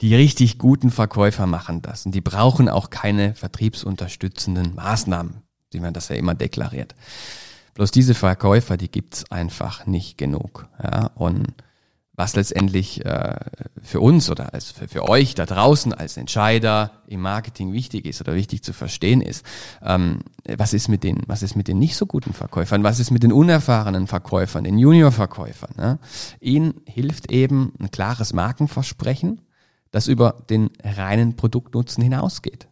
die 0.00 0.14
richtig 0.14 0.58
guten 0.58 0.90
Verkäufer 0.90 1.46
machen 1.46 1.82
das 1.82 2.06
und 2.06 2.12
die 2.14 2.20
brauchen 2.20 2.68
auch 2.68 2.90
keine 2.90 3.34
vertriebsunterstützenden 3.34 4.74
Maßnahmen, 4.74 5.42
wie 5.72 5.80
man 5.80 5.92
das 5.92 6.08
ja 6.08 6.16
immer 6.16 6.34
deklariert. 6.34 6.94
Bloß 7.74 7.90
diese 7.90 8.14
Verkäufer, 8.14 8.76
die 8.76 8.90
gibt's 8.90 9.30
einfach 9.30 9.86
nicht 9.86 10.16
genug. 10.16 10.68
Ja? 10.82 11.10
Und 11.14 11.54
was 12.20 12.36
letztendlich 12.36 13.02
äh, 13.06 13.34
für 13.82 14.00
uns 14.00 14.28
oder 14.28 14.52
als 14.52 14.72
für, 14.72 14.86
für 14.88 15.08
euch 15.08 15.34
da 15.34 15.46
draußen 15.46 15.94
als 15.94 16.18
Entscheider 16.18 16.90
im 17.06 17.22
Marketing 17.22 17.72
wichtig 17.72 18.04
ist 18.04 18.20
oder 18.20 18.34
wichtig 18.34 18.62
zu 18.62 18.74
verstehen 18.74 19.22
ist, 19.22 19.42
ähm, 19.82 20.18
was 20.58 20.74
ist 20.74 20.88
mit 20.88 21.02
den, 21.02 21.22
was 21.28 21.42
ist 21.42 21.56
mit 21.56 21.66
den 21.66 21.78
nicht 21.78 21.96
so 21.96 22.04
guten 22.04 22.34
Verkäufern, 22.34 22.84
was 22.84 23.00
ist 23.00 23.10
mit 23.10 23.22
den 23.22 23.32
unerfahrenen 23.32 24.06
Verkäufern, 24.06 24.64
den 24.64 24.78
Junior-Verkäufern? 24.78 25.70
Ne? 25.78 25.98
Ihnen 26.40 26.82
hilft 26.84 27.32
eben 27.32 27.72
ein 27.80 27.90
klares 27.90 28.34
Markenversprechen, 28.34 29.40
das 29.90 30.06
über 30.06 30.44
den 30.50 30.68
reinen 30.84 31.36
Produktnutzen 31.36 32.02
hinausgeht. 32.02 32.68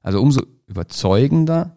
Also 0.00 0.22
umso 0.22 0.40
überzeugender 0.66 1.76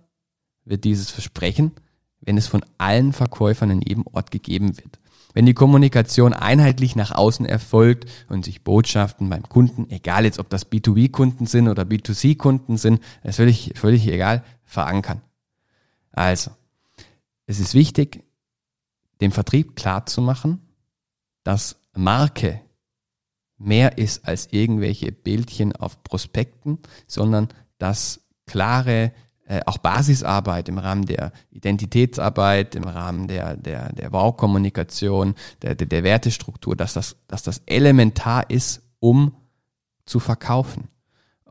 wird 0.64 0.86
dieses 0.86 1.10
Versprechen, 1.10 1.74
wenn 2.22 2.38
es 2.38 2.48
von 2.48 2.64
allen 2.78 3.12
Verkäufern 3.12 3.72
in 3.72 3.82
jedem 3.82 4.06
Ort 4.08 4.32
gegeben 4.32 4.78
wird. 4.78 4.99
Wenn 5.34 5.46
die 5.46 5.54
Kommunikation 5.54 6.34
einheitlich 6.34 6.96
nach 6.96 7.12
außen 7.12 7.46
erfolgt 7.46 8.10
und 8.30 8.46
sich 8.46 8.64
Botschaften 8.64 9.30
beim 9.30 9.44
Kunden, 9.44 9.90
egal 9.90 10.26
jetzt 10.26 10.40
ob 10.40 10.50
das 10.50 10.72
B2B-Kunden 10.72 11.46
sind 11.46 11.68
oder 11.68 11.84
B2C-Kunden 11.84 12.78
sind, 12.78 13.02
ist 13.24 13.36
völlig, 13.36 13.74
völlig 13.76 14.08
egal, 14.08 14.44
verankern. 14.64 15.22
Also, 16.12 16.52
es 17.46 17.60
ist 17.60 17.74
wichtig, 17.76 18.24
dem 19.22 19.32
Vertrieb 19.32 19.76
klarzumachen, 19.76 20.62
dass 21.44 21.80
Marke 21.94 22.62
mehr 23.58 23.98
ist 23.98 24.26
als 24.28 24.48
irgendwelche 24.52 25.12
Bildchen 25.12 25.76
auf 25.76 26.04
Prospekten, 26.04 26.80
sondern 27.08 27.50
dass 27.78 28.22
klare 28.46 29.12
äh, 29.50 29.62
auch 29.66 29.80
Basisarbeit 29.80 30.70
im 30.70 30.78
Rahmen 30.78 31.08
der 31.08 31.32
Identitätsarbeit, 31.50 32.76
im 32.76 32.84
Rahmen 32.84 33.28
der, 33.28 33.58
der, 33.58 33.92
der 33.94 34.14
Wow-Kommunikation, 34.14 35.34
der, 35.64 35.74
der, 35.74 35.88
der 35.88 36.04
Wertestruktur, 36.04 36.76
dass 36.76 36.94
das, 36.94 37.16
dass 37.28 37.42
das 37.42 37.64
elementar 37.66 38.48
ist, 38.52 38.84
um 39.00 39.36
zu 40.06 40.20
verkaufen. 40.20 40.88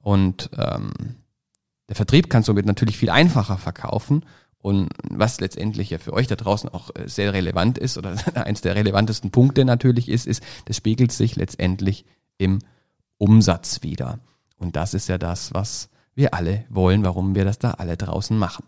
Und 0.00 0.49
ähm, 0.57 0.93
der 1.88 1.97
Vertrieb 1.97 2.31
kann 2.31 2.45
somit 2.45 2.67
natürlich 2.67 2.97
viel 2.97 3.11
einfacher 3.11 3.59
verkaufen. 3.59 4.25
Und 4.59 4.90
was 5.02 5.40
letztendlich 5.40 5.90
ja 5.90 5.99
für 5.99 6.12
euch 6.12 6.28
da 6.28 6.37
draußen 6.37 6.69
auch 6.69 6.90
äh, 6.95 7.09
sehr 7.09 7.33
relevant 7.33 7.78
ist 7.78 7.99
oder 7.99 8.14
eins 8.35 8.61
der 8.61 8.76
relevantesten 8.76 9.33
Punkte 9.33 9.64
natürlich 9.64 10.09
ist, 10.09 10.28
ist, 10.28 10.40
das 10.67 10.76
spiegelt 10.76 11.11
sich 11.11 11.35
letztendlich 11.35 12.05
im 12.37 12.61
Umsatz 13.17 13.83
wieder. 13.83 14.21
Und 14.57 14.76
das 14.76 14.95
ist 14.95 15.09
ja 15.09 15.19
das, 15.19 15.52
was 15.52 15.88
wir 16.18 16.34
alle 16.34 16.64
wollen, 16.68 17.04
warum 17.04 17.34
wir 17.34 17.44
das 17.44 17.58
da 17.58 17.70
alle 17.72 17.96
draußen 17.96 18.37
machen. 18.37 18.64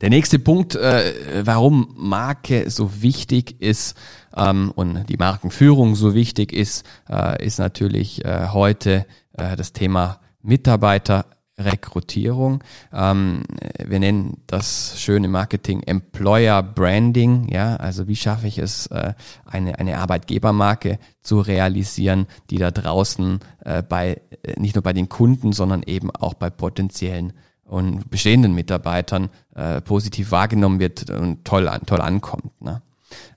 Der 0.00 0.10
nächste 0.10 0.40
Punkt, 0.40 0.74
äh, 0.74 1.46
warum 1.46 1.94
Marke 1.96 2.68
so 2.70 3.02
wichtig 3.02 3.62
ist 3.62 3.96
ähm, 4.36 4.72
und 4.74 5.08
die 5.08 5.16
Markenführung 5.16 5.94
so 5.94 6.14
wichtig 6.14 6.52
ist, 6.52 6.84
äh, 7.08 7.44
ist 7.44 7.58
natürlich 7.58 8.24
äh, 8.24 8.48
heute 8.48 9.06
äh, 9.34 9.54
das 9.54 9.72
Thema 9.72 10.18
Mitarbeiter 10.42 11.26
Rekrutierung. 11.58 12.64
Ähm, 12.92 13.42
wir 13.84 14.00
nennen 14.00 14.38
das 14.46 14.94
schöne 14.98 15.28
Marketing 15.28 15.82
Employer 15.82 16.62
Branding. 16.62 17.48
Ja, 17.48 17.76
also 17.76 18.08
wie 18.08 18.16
schaffe 18.16 18.46
ich 18.46 18.58
es, 18.58 18.86
äh, 18.86 19.14
eine, 19.44 19.78
eine 19.78 19.98
Arbeitgebermarke 19.98 20.98
zu 21.20 21.40
realisieren, 21.40 22.26
die 22.50 22.58
da 22.58 22.70
draußen 22.70 23.40
äh, 23.64 23.82
bei, 23.82 24.20
äh, 24.42 24.58
nicht 24.58 24.74
nur 24.74 24.82
bei 24.82 24.92
den 24.92 25.08
Kunden, 25.08 25.52
sondern 25.52 25.82
eben 25.82 26.10
auch 26.10 26.34
bei 26.34 26.50
potenziellen 26.50 27.34
und 27.64 28.10
bestehenden 28.10 28.54
Mitarbeitern 28.54 29.30
äh, 29.54 29.80
positiv 29.80 30.30
wahrgenommen 30.30 30.80
wird 30.80 31.10
und 31.10 31.44
toll, 31.44 31.70
toll 31.86 32.00
ankommt. 32.00 32.60
Ne? 32.60 32.82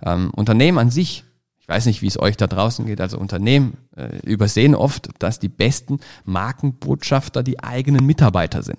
Ähm, 0.02 0.32
Unternehmen 0.32 0.78
an 0.78 0.90
sich 0.90 1.25
ich 1.66 1.70
weiß 1.70 1.88
nicht, 1.88 2.04
wie 2.04 2.08
es 2.08 2.20
euch 2.20 2.38
da 2.38 2.46
draußen 2.46 2.86
geht, 2.86 3.02
also 3.02 3.18
Unternehmen 3.18 3.78
äh, 3.96 4.20
übersehen 4.20 4.76
oft, 4.76 5.10
dass 5.18 5.40
die 5.40 5.50
besten 5.50 6.00
Markenbotschafter 6.24 7.42
die 7.42 7.64
eigenen 7.64 8.06
Mitarbeiter 8.06 8.62
sind. 8.62 8.78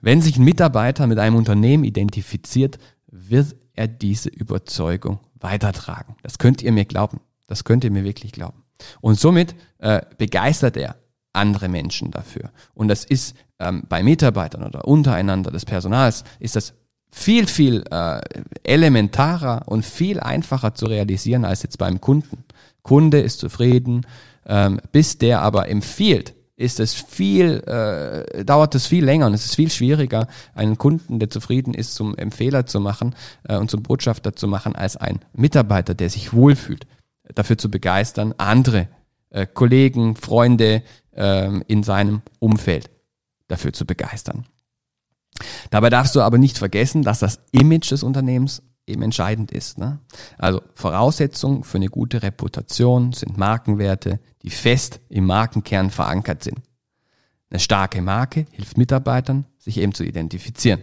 Wenn 0.00 0.22
sich 0.22 0.38
ein 0.38 0.44
Mitarbeiter 0.44 1.06
mit 1.06 1.18
einem 1.18 1.36
Unternehmen 1.36 1.84
identifiziert, 1.84 2.78
wird 3.06 3.54
er 3.74 3.86
diese 3.86 4.30
Überzeugung 4.30 5.20
weitertragen. 5.34 6.16
Das 6.22 6.38
könnt 6.38 6.62
ihr 6.62 6.72
mir 6.72 6.86
glauben. 6.86 7.20
Das 7.46 7.64
könnt 7.64 7.84
ihr 7.84 7.90
mir 7.90 8.04
wirklich 8.04 8.32
glauben. 8.32 8.62
Und 9.02 9.20
somit 9.20 9.54
äh, 9.76 10.00
begeistert 10.16 10.78
er 10.78 10.96
andere 11.34 11.68
Menschen 11.68 12.10
dafür. 12.10 12.50
Und 12.72 12.88
das 12.88 13.04
ist 13.04 13.36
ähm, 13.58 13.84
bei 13.90 14.02
Mitarbeitern 14.02 14.62
oder 14.62 14.88
untereinander 14.88 15.50
des 15.50 15.66
Personals, 15.66 16.24
ist 16.38 16.56
das 16.56 16.72
viel, 17.10 17.46
viel 17.46 17.84
äh, 17.90 18.20
elementarer 18.62 19.62
und 19.66 19.84
viel 19.84 20.20
einfacher 20.20 20.74
zu 20.74 20.86
realisieren 20.86 21.44
als 21.44 21.62
jetzt 21.62 21.78
beim 21.78 22.00
Kunden. 22.00 22.44
Kunde 22.82 23.20
ist 23.20 23.40
zufrieden, 23.40 24.06
ähm, 24.46 24.80
bis 24.92 25.18
der 25.18 25.42
aber 25.42 25.68
empfiehlt, 25.68 26.34
ist 26.56 26.78
es 26.78 26.94
viel, 26.94 27.60
äh, 27.66 28.44
dauert 28.44 28.74
es 28.74 28.86
viel 28.86 29.04
länger 29.04 29.26
und 29.26 29.34
es 29.34 29.46
ist 29.46 29.56
viel 29.56 29.70
schwieriger, 29.70 30.28
einen 30.54 30.76
Kunden, 30.76 31.18
der 31.18 31.30
zufrieden 31.30 31.72
ist, 31.72 31.94
zum 31.94 32.14
Empfehler 32.16 32.66
zu 32.66 32.80
machen 32.80 33.14
äh, 33.48 33.56
und 33.56 33.70
zum 33.70 33.82
Botschafter 33.82 34.36
zu 34.36 34.46
machen, 34.46 34.76
als 34.76 34.96
ein 34.96 35.20
Mitarbeiter, 35.32 35.94
der 35.94 36.10
sich 36.10 36.34
wohlfühlt, 36.34 36.86
dafür 37.34 37.56
zu 37.56 37.70
begeistern, 37.70 38.34
andere 38.36 38.88
äh, 39.30 39.46
Kollegen, 39.46 40.16
Freunde 40.16 40.82
äh, 41.12 41.60
in 41.66 41.82
seinem 41.82 42.20
Umfeld 42.40 42.90
dafür 43.48 43.72
zu 43.72 43.86
begeistern. 43.86 44.44
Dabei 45.70 45.90
darfst 45.90 46.14
du 46.14 46.20
aber 46.20 46.38
nicht 46.38 46.58
vergessen, 46.58 47.02
dass 47.02 47.20
das 47.20 47.40
Image 47.52 47.90
des 47.90 48.02
Unternehmens 48.02 48.62
eben 48.86 49.02
entscheidend 49.02 49.52
ist. 49.52 49.78
Ne? 49.78 49.98
Also 50.38 50.62
Voraussetzung 50.74 51.64
für 51.64 51.78
eine 51.78 51.88
gute 51.88 52.22
Reputation 52.22 53.12
sind 53.12 53.38
Markenwerte, 53.38 54.20
die 54.42 54.50
fest 54.50 55.00
im 55.08 55.26
Markenkern 55.26 55.90
verankert 55.90 56.42
sind. 56.42 56.58
Eine 57.50 57.60
starke 57.60 58.02
Marke 58.02 58.46
hilft 58.52 58.78
Mitarbeitern, 58.78 59.46
sich 59.58 59.78
eben 59.78 59.94
zu 59.94 60.04
identifizieren. 60.04 60.80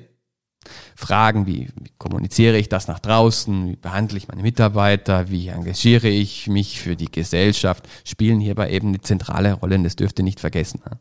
Fragen 0.95 1.45
wie, 1.45 1.69
wie 1.79 1.91
kommuniziere 1.97 2.57
ich 2.57 2.67
das 2.67 2.89
nach 2.89 2.99
draußen, 2.99 3.69
wie 3.69 3.75
behandle 3.77 4.17
ich 4.17 4.27
meine 4.27 4.41
Mitarbeiter, 4.41 5.29
wie 5.29 5.47
engagiere 5.47 6.09
ich 6.09 6.47
mich 6.47 6.81
für 6.81 6.97
die 6.97 7.09
Gesellschaft, 7.09 7.87
spielen 8.03 8.41
hierbei 8.41 8.71
eben 8.71 8.89
eine 8.89 8.99
zentrale 8.99 9.53
Rolle 9.53 9.75
und 9.75 9.85
das 9.85 9.95
dürft 9.95 10.19
ihr 10.19 10.25
nicht 10.25 10.41
vergessen. 10.41 10.81
Ne? 10.83 10.99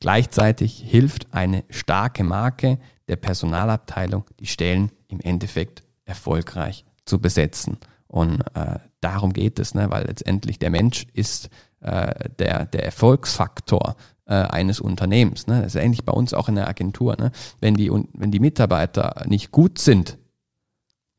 Gleichzeitig 0.00 0.82
hilft 0.84 1.32
eine 1.32 1.64
starke 1.70 2.24
Marke 2.24 2.78
der 3.08 3.16
Personalabteilung, 3.16 4.24
die 4.40 4.46
Stellen 4.46 4.92
im 5.08 5.20
Endeffekt 5.20 5.82
erfolgreich 6.04 6.84
zu 7.04 7.20
besetzen. 7.20 7.78
Und 8.06 8.40
äh, 8.54 8.78
darum 9.00 9.32
geht 9.32 9.58
es, 9.58 9.74
ne? 9.74 9.90
weil 9.90 10.06
letztendlich 10.06 10.58
der 10.58 10.70
Mensch 10.70 11.06
ist 11.12 11.48
äh, 11.80 12.28
der, 12.38 12.66
der 12.66 12.84
Erfolgsfaktor 12.84 13.96
äh, 14.26 14.34
eines 14.34 14.80
Unternehmens. 14.80 15.46
Ne? 15.46 15.62
Das 15.62 15.74
ist 15.74 15.80
ähnlich 15.80 16.04
bei 16.04 16.12
uns 16.12 16.34
auch 16.34 16.48
in 16.48 16.56
der 16.56 16.68
Agentur. 16.68 17.16
Ne? 17.16 17.32
Wenn, 17.60 17.74
die, 17.74 17.90
wenn 17.90 18.30
die 18.30 18.40
Mitarbeiter 18.40 19.24
nicht 19.26 19.50
gut 19.50 19.78
sind, 19.78 20.18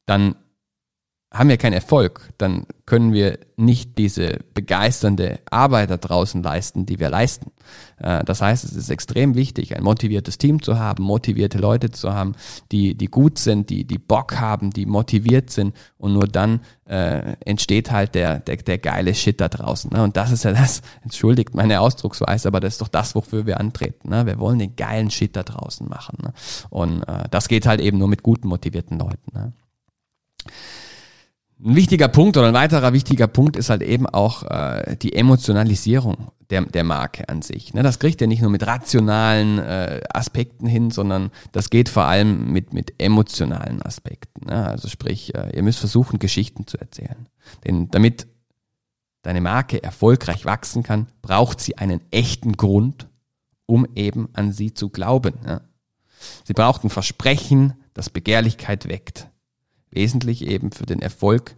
dann 0.06 0.36
haben 1.30 1.50
wir 1.50 1.58
keinen 1.58 1.74
Erfolg, 1.74 2.30
dann 2.38 2.66
können 2.86 3.12
wir 3.12 3.40
nicht 3.58 3.98
diese 3.98 4.40
begeisternde 4.54 5.40
Arbeit 5.52 5.90
da 5.90 5.98
draußen 5.98 6.42
leisten, 6.42 6.86
die 6.86 7.00
wir 7.00 7.10
leisten. 7.10 7.52
Äh, 7.98 8.24
das 8.24 8.42
heißt, 8.42 8.64
es 8.64 8.74
ist 8.74 8.90
extrem 8.90 9.36
wichtig, 9.36 9.76
ein 9.76 9.84
motiviertes 9.84 10.38
Team 10.38 10.62
zu 10.62 10.80
haben, 10.80 11.04
motivierte 11.04 11.58
Leute 11.58 11.92
zu 11.92 12.14
haben, 12.14 12.34
die, 12.72 12.96
die 12.96 13.08
gut 13.08 13.40
sind, 13.40 13.70
die, 13.70 13.84
die 13.84 13.98
Bock 13.98 14.40
haben, 14.40 14.72
die 14.72 14.86
motiviert 14.86 15.50
sind 15.50 15.76
und 15.98 16.14
nur 16.14 16.28
dann 16.28 16.62
äh, 16.86 17.36
entsteht 17.44 17.92
halt 17.92 18.16
der, 18.16 18.40
der, 18.40 18.56
der 18.56 18.78
geile 18.78 19.14
Shit 19.14 19.42
da 19.42 19.50
draußen. 19.50 19.92
Ne? 19.92 20.04
Und 20.04 20.16
das 20.16 20.32
ist 20.32 20.46
ja 20.46 20.54
das, 20.54 20.82
entschuldigt 21.04 21.54
meine 21.54 21.82
Ausdrucksweise, 21.82 22.48
aber 22.48 22.62
das 22.62 22.76
ist 22.76 22.82
doch 22.82 22.88
das, 22.88 23.16
wofür 23.16 23.46
wir 23.46 23.60
antreten. 23.60 24.10
Ne? 24.10 24.26
Wir 24.26 24.40
wollen 24.40 24.60
den 24.60 24.78
geilen 24.78 25.12
Shit 25.12 25.36
da 25.36 25.44
draußen 25.44 25.90
machen. 25.90 26.20
Ne? 26.24 26.34
Und 26.70 27.04
äh, 27.04 27.26
das 27.30 27.50
geht 27.50 27.66
halt 27.66 27.82
eben 27.82 27.98
nur 27.98 28.08
mit 28.08 28.24
guten, 28.24 28.48
motivierten 28.48 28.98
Leuten. 28.98 29.54
Ein 31.60 31.76
wichtiger 31.76 32.08
Punkt 32.08 32.38
oder 32.38 32.50
ein 32.50 32.54
weiterer 32.54 32.94
wichtiger 32.94 33.26
Punkt 33.26 33.56
ist 33.56 33.72
halt 33.72 33.82
eben 33.82 34.06
auch 34.06 34.44
äh, 34.44 34.96
die 34.98 35.14
Emotionalisierung 35.14 36.32
der, 36.52 36.62
der 36.62 36.84
Marke 36.84 37.28
an 37.30 37.42
sich. 37.42 37.74
Ne, 37.74 37.82
das 37.82 37.98
kriegt 37.98 38.22
ihr 38.22 38.28
nicht 38.28 38.42
nur 38.42 38.52
mit 38.52 38.66
rationalen 38.68 39.58
äh, 39.58 40.02
Aspekten 40.14 40.68
hin, 40.68 40.92
sondern 40.92 41.32
das 41.54 41.72
geht 41.72 41.90
vor 41.90 42.04
allem 42.04 42.52
mit, 42.52 42.74
mit 42.74 43.02
emotionalen 43.02 43.82
Aspekten. 43.82 44.46
Ne? 44.46 44.68
Also 44.68 44.88
sprich, 44.88 45.34
äh, 45.34 45.56
ihr 45.56 45.64
müsst 45.64 45.80
versuchen, 45.80 46.20
Geschichten 46.20 46.68
zu 46.68 46.78
erzählen. 46.78 47.28
Denn 47.66 47.90
damit 47.90 48.28
deine 49.24 49.42
Marke 49.42 49.82
erfolgreich 49.82 50.46
wachsen 50.46 50.84
kann, 50.84 51.08
braucht 51.24 51.60
sie 51.60 51.80
einen 51.80 52.02
echten 52.12 52.54
Grund, 52.54 53.10
um 53.66 53.88
eben 53.96 54.30
an 54.34 54.52
sie 54.52 54.76
zu 54.76 54.90
glauben. 54.90 55.34
Ja? 55.44 55.62
Sie 56.44 56.54
braucht 56.54 56.84
ein 56.84 56.92
Versprechen, 56.92 57.74
das 57.96 58.12
Begehrlichkeit 58.12 58.88
weckt. 58.88 59.28
Wesentlich 59.90 60.46
eben 60.46 60.72
für 60.72 60.86
den 60.86 61.02
Erfolg 61.02 61.56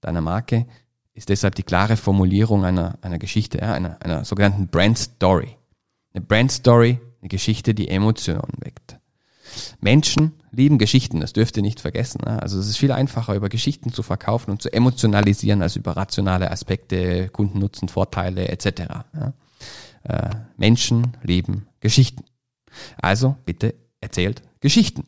deiner 0.00 0.20
Marke 0.20 0.66
ist 1.14 1.28
deshalb 1.28 1.54
die 1.54 1.62
klare 1.62 1.96
Formulierung 1.96 2.64
einer, 2.64 2.98
einer 3.02 3.18
Geschichte, 3.18 3.62
einer, 3.62 4.02
einer 4.02 4.24
sogenannten 4.24 4.68
Brand 4.68 4.98
Story. 4.98 5.56
Eine 6.14 6.24
Brand 6.24 6.52
Story, 6.52 7.00
eine 7.20 7.28
Geschichte, 7.28 7.74
die 7.74 7.88
Emotionen 7.88 8.58
weckt. 8.60 8.98
Menschen 9.80 10.32
lieben 10.50 10.78
Geschichten, 10.78 11.20
das 11.20 11.32
dürft 11.32 11.56
ihr 11.56 11.62
nicht 11.62 11.80
vergessen. 11.80 12.24
Also 12.24 12.58
es 12.58 12.68
ist 12.68 12.78
viel 12.78 12.92
einfacher, 12.92 13.34
über 13.34 13.48
Geschichten 13.48 13.92
zu 13.92 14.02
verkaufen 14.02 14.50
und 14.50 14.62
zu 14.62 14.72
emotionalisieren, 14.72 15.62
als 15.62 15.76
über 15.76 15.96
rationale 15.96 16.50
Aspekte, 16.50 17.28
Kundennutzen, 17.28 17.88
Vorteile 17.88 18.48
etc. 18.48 18.66
Äh, 20.04 20.30
Menschen 20.56 21.16
lieben 21.22 21.68
Geschichten. 21.80 22.24
Also 22.96 23.36
bitte 23.44 23.74
erzählt 24.00 24.42
Geschichten. 24.60 25.04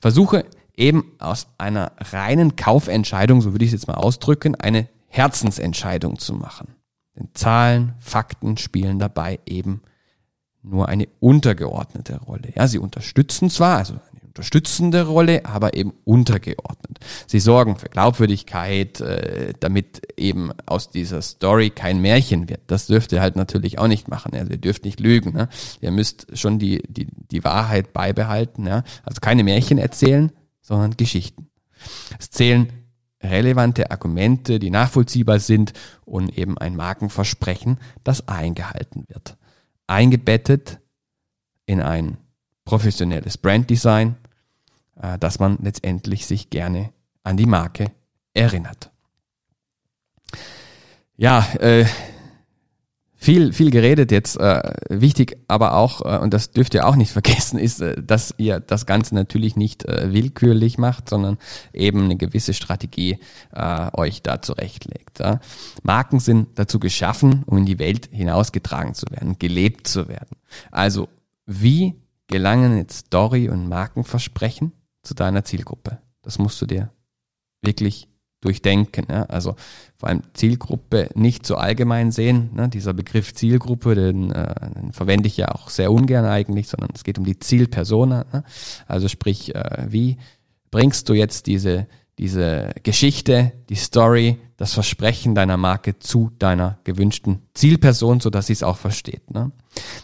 Versuche 0.00 0.46
eben 0.76 1.12
aus 1.18 1.48
einer 1.58 1.92
reinen 1.98 2.56
Kaufentscheidung, 2.56 3.40
so 3.40 3.52
würde 3.52 3.64
ich 3.64 3.70
es 3.72 3.80
jetzt 3.80 3.88
mal 3.88 3.94
ausdrücken, 3.94 4.54
eine 4.54 4.88
Herzensentscheidung 5.08 6.18
zu 6.18 6.34
machen. 6.34 6.74
Denn 7.16 7.28
Zahlen, 7.34 7.94
Fakten 7.98 8.56
spielen 8.58 8.98
dabei 8.98 9.40
eben 9.46 9.82
nur 10.62 10.88
eine 10.88 11.08
untergeordnete 11.20 12.20
Rolle. 12.20 12.52
Ja, 12.54 12.66
sie 12.66 12.78
unterstützen 12.78 13.48
zwar, 13.50 13.78
also 13.78 13.94
eine 13.94 14.26
unterstützende 14.26 15.06
Rolle, 15.06 15.46
aber 15.46 15.74
eben 15.74 15.94
untergeordnet. 16.04 16.98
Sie 17.26 17.38
sorgen 17.38 17.76
für 17.76 17.88
Glaubwürdigkeit, 17.88 19.00
äh, 19.00 19.54
damit 19.58 20.02
eben 20.18 20.50
aus 20.66 20.90
dieser 20.90 21.22
Story 21.22 21.70
kein 21.70 22.00
Märchen 22.00 22.48
wird. 22.48 22.60
Das 22.66 22.86
dürft 22.86 23.12
ihr 23.12 23.22
halt 23.22 23.36
natürlich 23.36 23.78
auch 23.78 23.88
nicht 23.88 24.08
machen. 24.08 24.34
Also 24.34 24.50
ihr 24.50 24.58
dürft 24.58 24.84
nicht 24.84 25.00
lügen. 25.00 25.32
Ne? 25.32 25.48
Ihr 25.80 25.92
müsst 25.92 26.26
schon 26.36 26.58
die, 26.58 26.82
die, 26.88 27.06
die 27.30 27.44
Wahrheit 27.44 27.94
beibehalten. 27.94 28.66
Ja? 28.66 28.82
Also 29.04 29.20
keine 29.20 29.44
Märchen 29.44 29.78
erzählen, 29.78 30.32
sondern 30.66 30.96
Geschichten. 30.96 31.48
Es 32.18 32.30
zählen 32.30 32.72
relevante 33.22 33.92
Argumente, 33.92 34.58
die 34.58 34.70
nachvollziehbar 34.70 35.38
sind 35.38 35.72
und 36.04 36.36
eben 36.36 36.58
ein 36.58 36.74
Markenversprechen, 36.74 37.78
das 38.02 38.26
eingehalten 38.26 39.04
wird. 39.06 39.36
Eingebettet 39.86 40.80
in 41.66 41.80
ein 41.80 42.16
professionelles 42.64 43.38
Branddesign, 43.38 44.16
äh, 45.00 45.18
dass 45.18 45.38
man 45.38 45.58
letztendlich 45.62 46.26
sich 46.26 46.50
gerne 46.50 46.92
an 47.22 47.36
die 47.36 47.46
Marke 47.46 47.92
erinnert. 48.34 48.90
Ja, 51.16 51.46
äh, 51.60 51.86
viel, 53.16 53.52
viel 53.52 53.70
geredet 53.70 54.12
jetzt. 54.12 54.38
Äh, 54.38 54.62
wichtig 54.88 55.38
aber 55.48 55.74
auch, 55.74 56.02
äh, 56.02 56.18
und 56.18 56.32
das 56.34 56.50
dürft 56.50 56.74
ihr 56.74 56.86
auch 56.86 56.96
nicht 56.96 57.12
vergessen, 57.12 57.58
ist, 57.58 57.80
äh, 57.80 58.00
dass 58.00 58.34
ihr 58.38 58.60
das 58.60 58.86
Ganze 58.86 59.14
natürlich 59.14 59.56
nicht 59.56 59.84
äh, 59.86 60.12
willkürlich 60.12 60.78
macht, 60.78 61.08
sondern 61.08 61.38
eben 61.72 62.04
eine 62.04 62.16
gewisse 62.16 62.54
Strategie 62.54 63.18
äh, 63.52 63.90
euch 63.94 64.22
da 64.22 64.42
zurechtlegt. 64.42 65.20
Ja. 65.20 65.40
Marken 65.82 66.20
sind 66.20 66.58
dazu 66.58 66.78
geschaffen, 66.78 67.42
um 67.46 67.58
in 67.58 67.66
die 67.66 67.78
Welt 67.78 68.08
hinausgetragen 68.12 68.94
zu 68.94 69.06
werden, 69.10 69.38
gelebt 69.38 69.88
zu 69.88 70.08
werden. 70.08 70.36
Also, 70.70 71.08
wie 71.46 71.94
gelangen 72.26 72.76
jetzt 72.76 73.06
Story 73.06 73.48
und 73.48 73.68
Markenversprechen 73.68 74.72
zu 75.02 75.14
deiner 75.14 75.44
Zielgruppe? 75.44 75.98
Das 76.22 76.38
musst 76.38 76.60
du 76.60 76.66
dir 76.66 76.90
wirklich 77.62 78.08
durchdenken. 78.46 79.06
Ja? 79.10 79.24
Also 79.24 79.56
vor 79.98 80.08
allem 80.08 80.22
Zielgruppe 80.34 81.10
nicht 81.14 81.46
so 81.46 81.56
allgemein 81.56 82.12
sehen. 82.12 82.50
Ne? 82.54 82.68
Dieser 82.68 82.94
Begriff 82.94 83.34
Zielgruppe, 83.34 83.94
den, 83.94 84.30
äh, 84.30 84.54
den 84.74 84.92
verwende 84.92 85.26
ich 85.26 85.36
ja 85.36 85.48
auch 85.48 85.68
sehr 85.68 85.90
ungern 85.90 86.24
eigentlich, 86.24 86.68
sondern 86.68 86.90
es 86.94 87.04
geht 87.04 87.18
um 87.18 87.24
die 87.24 87.38
Zielpersona. 87.38 88.24
Ne? 88.32 88.44
Also 88.86 89.08
sprich, 89.08 89.54
äh, 89.54 89.86
wie 89.88 90.16
bringst 90.70 91.08
du 91.08 91.14
jetzt 91.14 91.46
diese 91.46 91.86
diese 92.18 92.70
Geschichte, 92.82 93.52
die 93.68 93.74
Story, 93.74 94.38
das 94.56 94.72
Versprechen 94.72 95.34
deiner 95.34 95.58
Marke 95.58 95.98
zu 95.98 96.30
deiner 96.38 96.78
gewünschten 96.84 97.42
Zielperson, 97.52 98.20
so 98.20 98.30
dass 98.30 98.46
sie 98.46 98.54
es 98.54 98.62
auch 98.62 98.78
versteht. 98.78 99.30
Ne? 99.30 99.52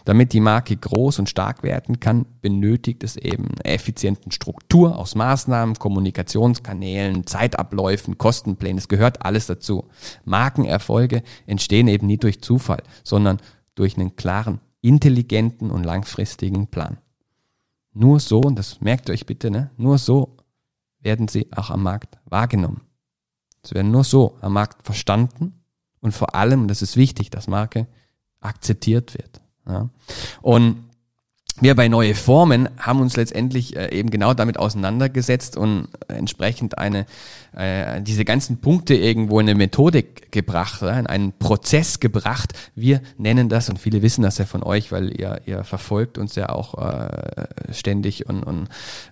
Damit 0.05 0.31
die 0.33 0.39
Marke 0.39 0.77
groß 0.77 1.17
und 1.17 1.29
stark 1.29 1.63
werden 1.63 1.99
kann, 1.99 2.27
benötigt 2.41 3.03
es 3.03 3.15
eben 3.15 3.47
eine 3.63 3.73
effizienten 3.73 4.31
Struktur 4.31 4.95
aus 4.97 5.15
Maßnahmen, 5.15 5.79
Kommunikationskanälen, 5.79 7.25
Zeitabläufen, 7.25 8.19
Kostenplänen. 8.19 8.77
Es 8.77 8.87
gehört 8.87 9.25
alles 9.25 9.47
dazu. 9.47 9.85
Markenerfolge 10.23 11.23
entstehen 11.47 11.87
eben 11.87 12.05
nie 12.05 12.17
durch 12.17 12.41
Zufall, 12.41 12.83
sondern 13.03 13.39
durch 13.73 13.97
einen 13.97 14.15
klaren, 14.15 14.59
intelligenten 14.81 15.71
und 15.71 15.83
langfristigen 15.83 16.67
Plan. 16.67 16.97
Nur 17.95 18.19
so, 18.19 18.39
und 18.39 18.57
das 18.59 18.81
merkt 18.81 19.09
ihr 19.09 19.13
euch 19.13 19.25
bitte, 19.25 19.49
ne? 19.49 19.71
nur 19.77 19.97
so 19.97 20.37
werden 21.03 21.27
sie 21.27 21.47
auch 21.55 21.69
am 21.69 21.83
Markt 21.83 22.17
wahrgenommen. 22.25 22.81
Sie 23.65 23.75
werden 23.75 23.91
nur 23.91 24.03
so 24.03 24.37
am 24.41 24.53
Markt 24.53 24.83
verstanden 24.83 25.63
und 25.99 26.13
vor 26.13 26.35
allem, 26.35 26.67
das 26.67 26.81
ist 26.81 26.97
wichtig, 26.97 27.29
dass 27.29 27.47
Marke 27.47 27.87
akzeptiert 28.41 29.13
wird. 29.17 29.41
Ja. 29.67 29.89
Und 30.41 30.83
wir 31.61 31.75
bei 31.75 31.87
Neue 31.87 32.15
Formen 32.15 32.67
haben 32.79 32.99
uns 32.99 33.15
letztendlich 33.15 33.75
äh, 33.75 33.95
eben 33.95 34.09
genau 34.09 34.33
damit 34.33 34.57
auseinandergesetzt 34.57 35.55
und 35.55 35.87
entsprechend 36.07 36.77
eine 36.77 37.05
äh, 37.55 38.01
diese 38.01 38.25
ganzen 38.25 38.57
Punkte 38.59 38.95
irgendwo 38.95 39.39
in 39.39 39.47
eine 39.47 39.57
Methodik 39.57 40.31
gebracht, 40.31 40.81
in 40.81 41.07
einen 41.07 41.31
Prozess 41.33 41.99
gebracht. 41.99 42.53
Wir 42.75 43.01
nennen 43.17 43.49
das 43.49 43.69
und 43.69 43.77
viele 43.79 44.01
wissen 44.01 44.23
das 44.23 44.39
ja 44.39 44.45
von 44.45 44.63
euch, 44.63 44.91
weil 44.91 45.11
ihr 45.19 45.41
ihr 45.45 45.63
verfolgt 45.63 46.17
uns 46.17 46.35
ja 46.35 46.49
auch 46.49 46.75
äh, 46.77 47.47
ständig 47.71 48.27
und, 48.27 48.43
und 48.43 48.67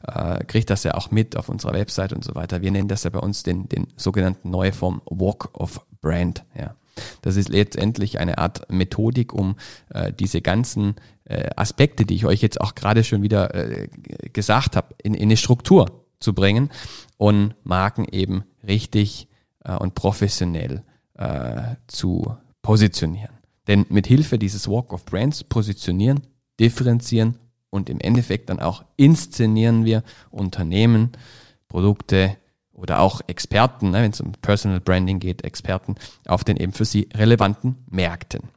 äh, 0.08 0.44
kriegt 0.46 0.70
das 0.72 0.84
ja 0.84 0.96
auch 0.96 1.12
mit 1.12 1.38
auf 1.38 1.48
unserer 1.48 1.74
Website 1.74 2.12
und 2.12 2.24
so 2.24 2.34
weiter. 2.34 2.62
Wir 2.62 2.72
nennen 2.72 2.88
das 2.88 3.04
ja 3.04 3.12
bei 3.12 3.20
uns 3.20 3.44
den 3.44 3.70
den 3.70 3.88
sogenannten 3.98 4.50
Neue 4.50 4.74
Form 4.74 5.02
Walk 5.06 5.50
of 5.54 5.86
Brand. 6.02 6.44
Ja. 6.58 6.76
Das 7.22 7.36
ist 7.36 7.50
letztendlich 7.50 8.20
eine 8.20 8.38
Art 8.38 8.72
Methodik, 8.72 9.34
um 9.34 9.56
äh, 9.90 10.12
diese 10.14 10.42
ganzen 10.42 10.96
äh, 11.26 11.50
Aspekte, 11.56 12.06
die 12.06 12.16
ich 12.16 12.26
euch 12.26 12.42
jetzt 12.42 12.60
auch 12.60 12.76
gerade 12.76 13.04
schon 13.04 13.22
wieder 13.22 13.54
äh, 13.54 13.88
gesagt 14.34 14.76
habe, 14.76 14.96
in, 15.02 15.14
in 15.14 15.24
eine 15.24 15.38
Struktur 15.38 16.06
zu 16.20 16.34
bringen 16.34 16.70
und 17.18 17.56
Marken 17.64 18.06
eben 18.06 18.44
richtig 18.66 19.28
äh, 19.64 19.76
und 19.76 19.96
professionell 19.96 20.84
äh, 21.16 21.76
zu 21.88 22.36
positionieren. 22.62 23.36
Denn 23.68 23.86
mit 23.90 24.08
Hilfe 24.08 24.38
dieses 24.40 24.68
Walk 24.68 24.94
of 24.94 25.06
Brands 25.06 25.44
positionieren, 25.44 26.22
differenzieren 26.60 27.38
und 27.70 27.90
im 27.90 28.00
Endeffekt 28.00 28.50
dann 28.50 28.60
auch 28.60 28.84
inszenieren 28.98 29.86
wir 29.86 30.04
Unternehmen, 30.30 31.12
Produkte, 31.68 32.38
oder 32.74 33.00
auch 33.00 33.22
Experten, 33.28 33.92
ne, 33.92 34.02
wenn 34.02 34.12
es 34.12 34.22
um 34.22 34.34
Personal 34.42 34.80
Branding 34.80 35.20
geht, 35.20 35.44
Experten 35.44 35.96
auf 36.28 36.44
den 36.44 36.58
eben 36.58 36.74
für 36.74 36.86
sie 36.86 37.10
relevanten 37.14 37.78
Märkten. 37.90 38.50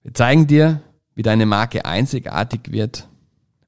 Wir 0.03 0.13
zeigen 0.13 0.45
dir, 0.45 0.81
wie 1.15 1.23
deine 1.23 1.47
Marke 1.47 1.85
einzigartig 1.85 2.71
wird 2.71 3.07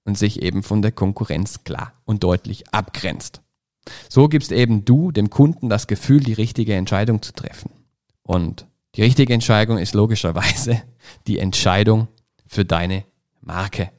und 0.07 0.17
sich 0.17 0.41
eben 0.41 0.63
von 0.63 0.81
der 0.81 0.91
Konkurrenz 0.91 1.63
klar 1.65 1.93
und 2.05 2.23
deutlich 2.23 2.73
abgrenzt. 2.73 3.41
So 4.09 4.27
gibst 4.27 4.51
eben 4.51 4.85
du 4.85 5.11
dem 5.11 5.29
Kunden 5.29 5.69
das 5.69 5.87
Gefühl, 5.87 6.21
die 6.21 6.33
richtige 6.33 6.73
Entscheidung 6.73 7.21
zu 7.21 7.33
treffen. 7.33 7.71
Und 8.23 8.65
die 8.95 9.03
richtige 9.03 9.33
Entscheidung 9.33 9.77
ist 9.77 9.93
logischerweise 9.93 10.81
die 11.27 11.39
Entscheidung 11.39 12.07
für 12.47 12.65
deine 12.65 13.03
Marke. 13.41 13.91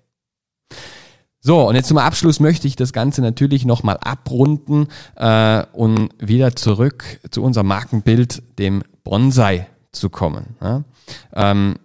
So, 1.41 1.69
und 1.69 1.77
jetzt 1.77 1.89
zum 1.89 1.99
Abschluss 1.99 2.41
möchte 2.41 2.67
ich 2.67 2.75
das 2.75 2.93
Ganze 2.93 3.23
natürlich 3.23 3.65
nochmal 3.65 3.99
abrunden 3.99 4.89
äh, 5.15 5.65
und 5.73 6.11
wieder 6.19 6.57
zurück 6.57 7.21
zu 7.31 7.43
unserem 7.43 7.69
Markenbild, 7.69 8.43
dem 8.59 8.83
Bonsai, 9.05 9.69
zu 9.93 10.11
kommen. 10.11 10.57
Ja? 10.61 10.85
Ähm, 11.33 11.79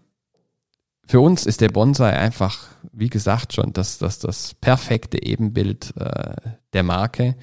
für 1.13 1.19
uns 1.19 1.45
ist 1.45 1.61
der 1.61 1.69
Bonsai 1.69 2.17
einfach, 2.17 2.69
wie 2.91 3.07
gesagt 3.07 3.53
schon, 3.53 3.71
das, 3.71 3.99
das, 3.99 4.17
das 4.17 4.55
perfekte 4.55 5.21
Ebenbild 5.21 5.95
äh, 5.95 6.33
der 6.73 6.81
Marke, 6.81 7.35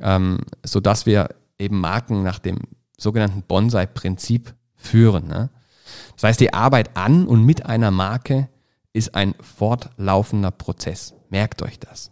ähm, 0.00 0.38
so 0.64 0.80
dass 0.80 1.06
wir 1.06 1.28
eben 1.56 1.78
Marken 1.78 2.24
nach 2.24 2.40
dem 2.40 2.58
sogenannten 2.98 3.44
Bonsai-Prinzip 3.44 4.54
führen. 4.74 5.28
Ne? 5.28 5.50
Das 6.16 6.24
heißt, 6.24 6.40
die 6.40 6.52
Arbeit 6.52 6.96
an 6.96 7.28
und 7.28 7.46
mit 7.46 7.64
einer 7.64 7.92
Marke 7.92 8.48
ist 8.92 9.14
ein 9.14 9.36
fortlaufender 9.40 10.50
Prozess. 10.50 11.14
Merkt 11.30 11.62
euch 11.62 11.78
das. 11.78 12.10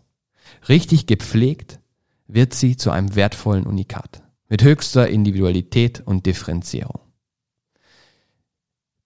Richtig 0.68 1.08
gepflegt 1.08 1.80
wird 2.28 2.54
sie 2.54 2.76
zu 2.76 2.92
einem 2.92 3.16
wertvollen 3.16 3.66
Unikat 3.66 4.22
mit 4.48 4.62
höchster 4.62 5.08
Individualität 5.08 6.02
und 6.06 6.24
Differenzierung. 6.24 7.00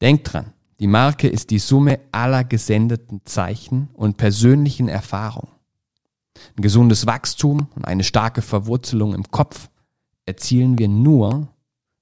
Denkt 0.03 0.35
dran, 0.35 0.53
die 0.85 0.89
Marke 0.89 1.29
ist 1.29 1.49
die 1.49 1.61
Summe 1.61 1.99
aller 2.13 2.45
gesendeten 2.45 3.23
Zeichen 3.25 3.89
und 3.95 4.19
persönlichen 4.19 4.87
Erfahrungen. 4.87 5.51
Ein 6.59 6.63
gesundes 6.63 7.07
Wachstum 7.07 7.69
und 7.75 7.87
eine 7.87 8.05
starke 8.05 8.43
Verwurzelung 8.43 9.15
im 9.15 9.31
Kopf 9.31 9.71
erzielen 10.27 10.77
wir 10.77 10.89
nur 10.89 11.49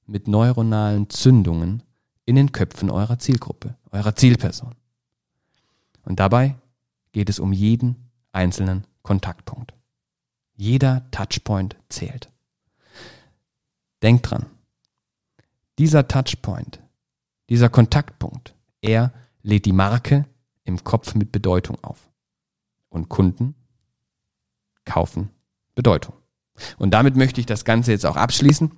mit 0.06 0.26
neuronalen 0.26 1.08
Zündungen 1.10 1.84
in 2.24 2.34
den 2.34 2.50
Köpfen 2.50 2.90
eurer 2.90 3.20
Zielgruppe, 3.20 3.76
eurer 3.92 4.16
Zielperson. 4.16 4.74
Und 6.04 6.18
dabei 6.18 6.56
geht 7.12 7.30
es 7.30 7.38
um 7.38 7.52
jeden 7.52 8.10
einzelnen 8.32 8.84
Kontaktpunkt. 9.04 9.74
Jeder 10.56 11.08
Touchpoint 11.12 11.76
zählt. 11.88 12.32
Denkt 14.02 14.28
dran, 14.28 14.46
dieser 15.78 16.08
Touchpoint, 16.08 16.80
dieser 17.48 17.68
Kontaktpunkt 17.68 18.56
er 18.82 19.12
lädt 19.42 19.64
die 19.64 19.72
Marke 19.72 20.26
im 20.64 20.84
Kopf 20.84 21.14
mit 21.14 21.32
Bedeutung 21.32 21.82
auf. 21.82 22.10
Und 22.90 23.08
Kunden 23.08 23.54
kaufen 24.84 25.30
Bedeutung. 25.74 26.14
Und 26.76 26.92
damit 26.92 27.16
möchte 27.16 27.40
ich 27.40 27.46
das 27.46 27.64
Ganze 27.64 27.92
jetzt 27.92 28.04
auch 28.04 28.16
abschließen. 28.16 28.70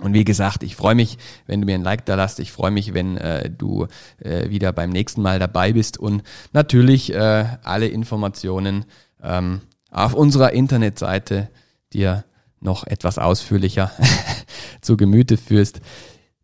Und 0.00 0.14
wie 0.14 0.24
gesagt, 0.24 0.62
ich 0.62 0.76
freue 0.76 0.94
mich, 0.94 1.18
wenn 1.46 1.60
du 1.60 1.66
mir 1.66 1.74
ein 1.74 1.82
Like 1.82 2.04
da 2.06 2.14
lässt. 2.14 2.38
Ich 2.40 2.52
freue 2.52 2.70
mich, 2.70 2.94
wenn 2.94 3.16
äh, 3.16 3.50
du 3.50 3.86
äh, 4.18 4.48
wieder 4.48 4.72
beim 4.72 4.90
nächsten 4.90 5.22
Mal 5.22 5.38
dabei 5.38 5.72
bist 5.72 5.98
und 5.98 6.22
natürlich 6.52 7.12
äh, 7.12 7.44
alle 7.62 7.88
Informationen 7.88 8.84
ähm, 9.22 9.60
auf 9.90 10.14
unserer 10.14 10.52
Internetseite 10.52 11.48
dir 11.92 12.24
noch 12.60 12.86
etwas 12.86 13.18
ausführlicher 13.18 13.90
zu 14.80 14.96
Gemüte 14.96 15.36
führst. 15.36 15.80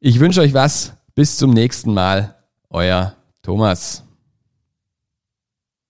Ich 0.00 0.20
wünsche 0.20 0.40
euch 0.40 0.54
was. 0.54 0.94
Bis 1.14 1.36
zum 1.36 1.50
nächsten 1.52 1.94
Mal. 1.94 2.43
Euer 2.74 3.14
Thomas. 3.40 4.02